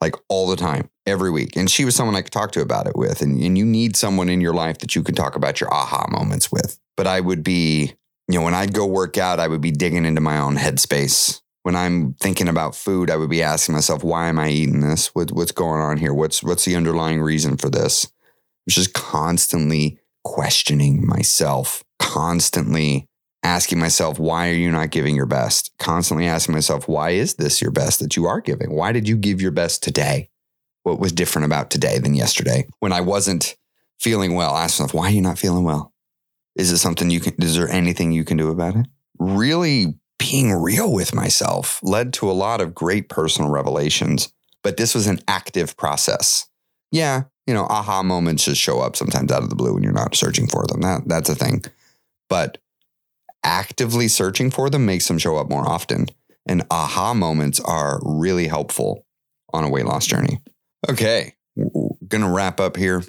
like 0.00 0.14
all 0.28 0.46
the 0.46 0.56
time, 0.56 0.88
every 1.06 1.30
week. 1.30 1.56
And 1.56 1.70
she 1.70 1.84
was 1.84 1.94
someone 1.94 2.16
I 2.16 2.22
could 2.22 2.32
talk 2.32 2.52
to 2.52 2.62
about 2.62 2.86
it 2.86 2.96
with. 2.96 3.20
And, 3.20 3.40
and 3.42 3.56
you 3.56 3.64
need 3.64 3.96
someone 3.96 4.28
in 4.28 4.40
your 4.40 4.54
life 4.54 4.78
that 4.78 4.94
you 4.94 5.02
can 5.02 5.14
talk 5.14 5.36
about 5.36 5.60
your 5.60 5.72
aha 5.72 6.06
moments 6.10 6.50
with. 6.50 6.78
But 6.96 7.06
I 7.06 7.20
would 7.20 7.44
be, 7.44 7.92
you 8.28 8.38
know, 8.38 8.42
when 8.42 8.54
I'd 8.54 8.74
go 8.74 8.86
work 8.86 9.18
out, 9.18 9.40
I 9.40 9.48
would 9.48 9.60
be 9.60 9.70
digging 9.70 10.06
into 10.06 10.20
my 10.20 10.38
own 10.38 10.56
headspace. 10.56 11.40
When 11.62 11.76
I'm 11.76 12.14
thinking 12.14 12.48
about 12.48 12.74
food, 12.74 13.10
I 13.10 13.16
would 13.16 13.28
be 13.28 13.42
asking 13.42 13.74
myself, 13.74 14.02
why 14.02 14.28
am 14.28 14.38
I 14.38 14.48
eating 14.48 14.80
this? 14.80 15.08
What, 15.08 15.32
what's 15.32 15.52
going 15.52 15.82
on 15.82 15.98
here? 15.98 16.14
What's 16.14 16.42
what's 16.42 16.64
the 16.64 16.74
underlying 16.74 17.20
reason 17.20 17.58
for 17.58 17.68
this? 17.68 18.10
It's 18.66 18.76
just 18.76 18.94
constantly 18.94 19.98
questioning 20.24 21.06
myself, 21.06 21.84
constantly 21.98 23.09
asking 23.42 23.78
myself, 23.78 24.18
why 24.18 24.48
are 24.50 24.54
you 24.54 24.70
not 24.70 24.90
giving 24.90 25.16
your 25.16 25.26
best? 25.26 25.72
Constantly 25.78 26.26
asking 26.26 26.54
myself, 26.54 26.88
why 26.88 27.10
is 27.10 27.34
this 27.34 27.62
your 27.62 27.70
best 27.70 28.00
that 28.00 28.16
you 28.16 28.26
are 28.26 28.40
giving? 28.40 28.74
Why 28.74 28.92
did 28.92 29.08
you 29.08 29.16
give 29.16 29.40
your 29.40 29.50
best 29.50 29.82
today? 29.82 30.28
What 30.82 31.00
was 31.00 31.12
different 31.12 31.46
about 31.46 31.70
today 31.70 31.98
than 31.98 32.14
yesterday? 32.14 32.66
When 32.80 32.92
I 32.92 33.00
wasn't 33.00 33.56
feeling 33.98 34.34
well, 34.34 34.56
ask 34.56 34.80
myself, 34.80 34.94
why 34.94 35.08
are 35.08 35.14
you 35.14 35.22
not 35.22 35.38
feeling 35.38 35.64
well? 35.64 35.92
Is 36.56 36.72
it 36.72 36.78
something 36.78 37.10
you 37.10 37.20
can, 37.20 37.34
is 37.42 37.56
there 37.56 37.68
anything 37.68 38.12
you 38.12 38.24
can 38.24 38.36
do 38.36 38.50
about 38.50 38.76
it? 38.76 38.86
Really 39.18 39.94
being 40.18 40.52
real 40.52 40.92
with 40.92 41.14
myself 41.14 41.80
led 41.82 42.12
to 42.14 42.30
a 42.30 42.32
lot 42.32 42.60
of 42.60 42.74
great 42.74 43.08
personal 43.08 43.50
revelations, 43.50 44.32
but 44.62 44.76
this 44.76 44.94
was 44.94 45.06
an 45.06 45.20
active 45.26 45.76
process. 45.76 46.46
Yeah, 46.92 47.24
you 47.46 47.54
know, 47.54 47.64
aha 47.64 48.02
moments 48.02 48.44
just 48.44 48.60
show 48.60 48.80
up 48.80 48.96
sometimes 48.96 49.32
out 49.32 49.42
of 49.42 49.48
the 49.48 49.56
blue 49.56 49.74
when 49.74 49.82
you're 49.82 49.92
not 49.92 50.14
searching 50.14 50.46
for 50.46 50.66
them. 50.66 50.82
That 50.82 51.02
that's 51.06 51.28
a 51.28 51.34
thing. 51.34 51.64
But 52.28 52.58
actively 53.44 54.08
searching 54.08 54.50
for 54.50 54.70
them 54.70 54.86
makes 54.86 55.08
them 55.08 55.18
show 55.18 55.36
up 55.36 55.48
more 55.48 55.68
often. 55.68 56.06
And 56.46 56.64
aha 56.70 57.14
moments 57.14 57.60
are 57.60 58.00
really 58.02 58.48
helpful 58.48 59.06
on 59.52 59.64
a 59.64 59.68
weight 59.68 59.86
loss 59.86 60.06
journey. 60.06 60.40
Okay, 60.88 61.34
going 61.56 62.22
to 62.22 62.28
wrap 62.28 62.60
up 62.60 62.76
here. 62.76 63.02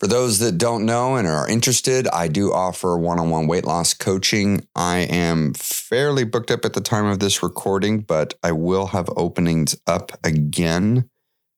For 0.00 0.06
those 0.06 0.38
that 0.38 0.56
don't 0.56 0.86
know 0.86 1.16
and 1.16 1.28
are 1.28 1.46
interested, 1.46 2.08
I 2.08 2.28
do 2.28 2.52
offer 2.54 2.96
one 2.96 3.18
on 3.18 3.28
one 3.28 3.46
weight 3.46 3.66
loss 3.66 3.92
coaching. 3.92 4.66
I 4.74 5.00
am 5.00 5.52
fairly 5.52 6.24
booked 6.24 6.50
up 6.50 6.64
at 6.64 6.72
the 6.72 6.80
time 6.80 7.04
of 7.04 7.18
this 7.18 7.42
recording, 7.42 8.00
but 8.00 8.32
I 8.42 8.52
will 8.52 8.86
have 8.88 9.10
openings 9.14 9.76
up 9.86 10.12
again 10.24 11.10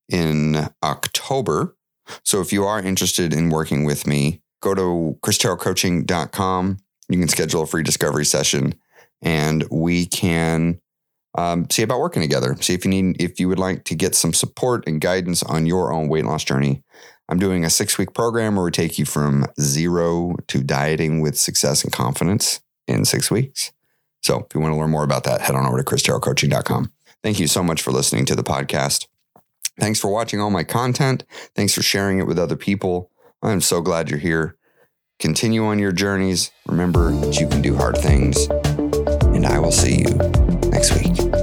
in 0.09 0.69
October. 0.83 1.77
So 2.25 2.41
if 2.41 2.53
you 2.53 2.65
are 2.65 2.81
interested 2.81 3.33
in 3.33 3.49
working 3.49 3.85
with 3.85 4.09
me, 4.09 4.43
go 4.61 4.75
to 4.75 5.19
christerrellcoaching.com 5.23 6.79
you 7.13 7.19
can 7.19 7.29
schedule 7.29 7.63
a 7.63 7.67
free 7.67 7.83
discovery 7.83 8.25
session 8.25 8.75
and 9.21 9.65
we 9.71 10.07
can 10.07 10.81
um, 11.37 11.69
see 11.71 11.83
about 11.83 12.01
working 12.01 12.23
together. 12.23 12.57
See 12.61 12.75
if 12.75 12.85
you 12.85 12.91
need, 12.91 13.21
if 13.21 13.41
you 13.41 13.49
would 13.49 13.59
like 13.59 13.85
to 13.85 13.95
get 13.95 14.15
some 14.15 14.33
support 14.33 14.85
and 14.87 15.01
guidance 15.01 15.43
on 15.43 15.67
your 15.67 15.93
own 15.93 16.09
weight 16.09 16.25
loss 16.25 16.45
journey. 16.45 16.83
I'm 17.29 17.39
doing 17.39 17.65
a 17.65 17.71
six 17.71 17.97
week 17.97 18.13
program 18.13 18.57
where 18.57 18.65
we 18.65 18.71
take 18.71 18.99
you 18.99 19.07
from 19.07 19.47
zero 19.61 20.37
to 20.49 20.63
dieting 20.63 21.21
with 21.21 21.39
success 21.39 21.83
and 21.83 21.93
confidence 21.93 22.61
in 22.87 23.05
six 23.05 23.31
weeks. 23.31 23.73
So 24.23 24.41
if 24.41 24.55
you 24.55 24.61
want 24.61 24.75
to 24.75 24.79
learn 24.79 24.91
more 24.91 25.05
about 25.05 25.25
that, 25.25 25.41
head 25.41 25.55
on 25.55 25.67
over 25.67 25.79
to 25.79 25.85
christerrellcoaching.com. 25.85 26.93
Thank 27.23 27.41
you 27.41 27.47
so 27.47 27.63
much 27.63 27.81
for 27.81 27.93
listening 27.93 28.25
to 28.27 28.35
the 28.35 28.43
podcast. 28.43 29.07
Thanks 29.81 29.99
for 29.99 30.13
watching 30.13 30.41
all 30.41 30.51
my 30.51 30.65
content. 30.65 31.25
Thanks 31.55 31.73
for 31.73 31.83
sharing 31.83 32.19
it 32.19 32.27
with 32.27 32.39
other 32.39 32.57
people. 32.57 33.11
I'm 33.43 33.61
so 33.61 33.81
glad 33.81 34.11
you're 34.11 34.19
here. 34.19 34.57
Continue 35.23 35.65
on 35.67 35.79
your 35.79 35.93
journeys. 35.93 36.51
Remember 36.67 37.13
that 37.13 37.39
you 37.39 37.47
can 37.47 37.63
do 37.63 37.77
hard 37.77 37.97
things. 37.97 38.49
And 39.37 39.47
I 39.47 39.61
will 39.61 39.71
see 39.71 39.99
you 39.99 40.17
next 40.73 40.99
week. 40.99 41.42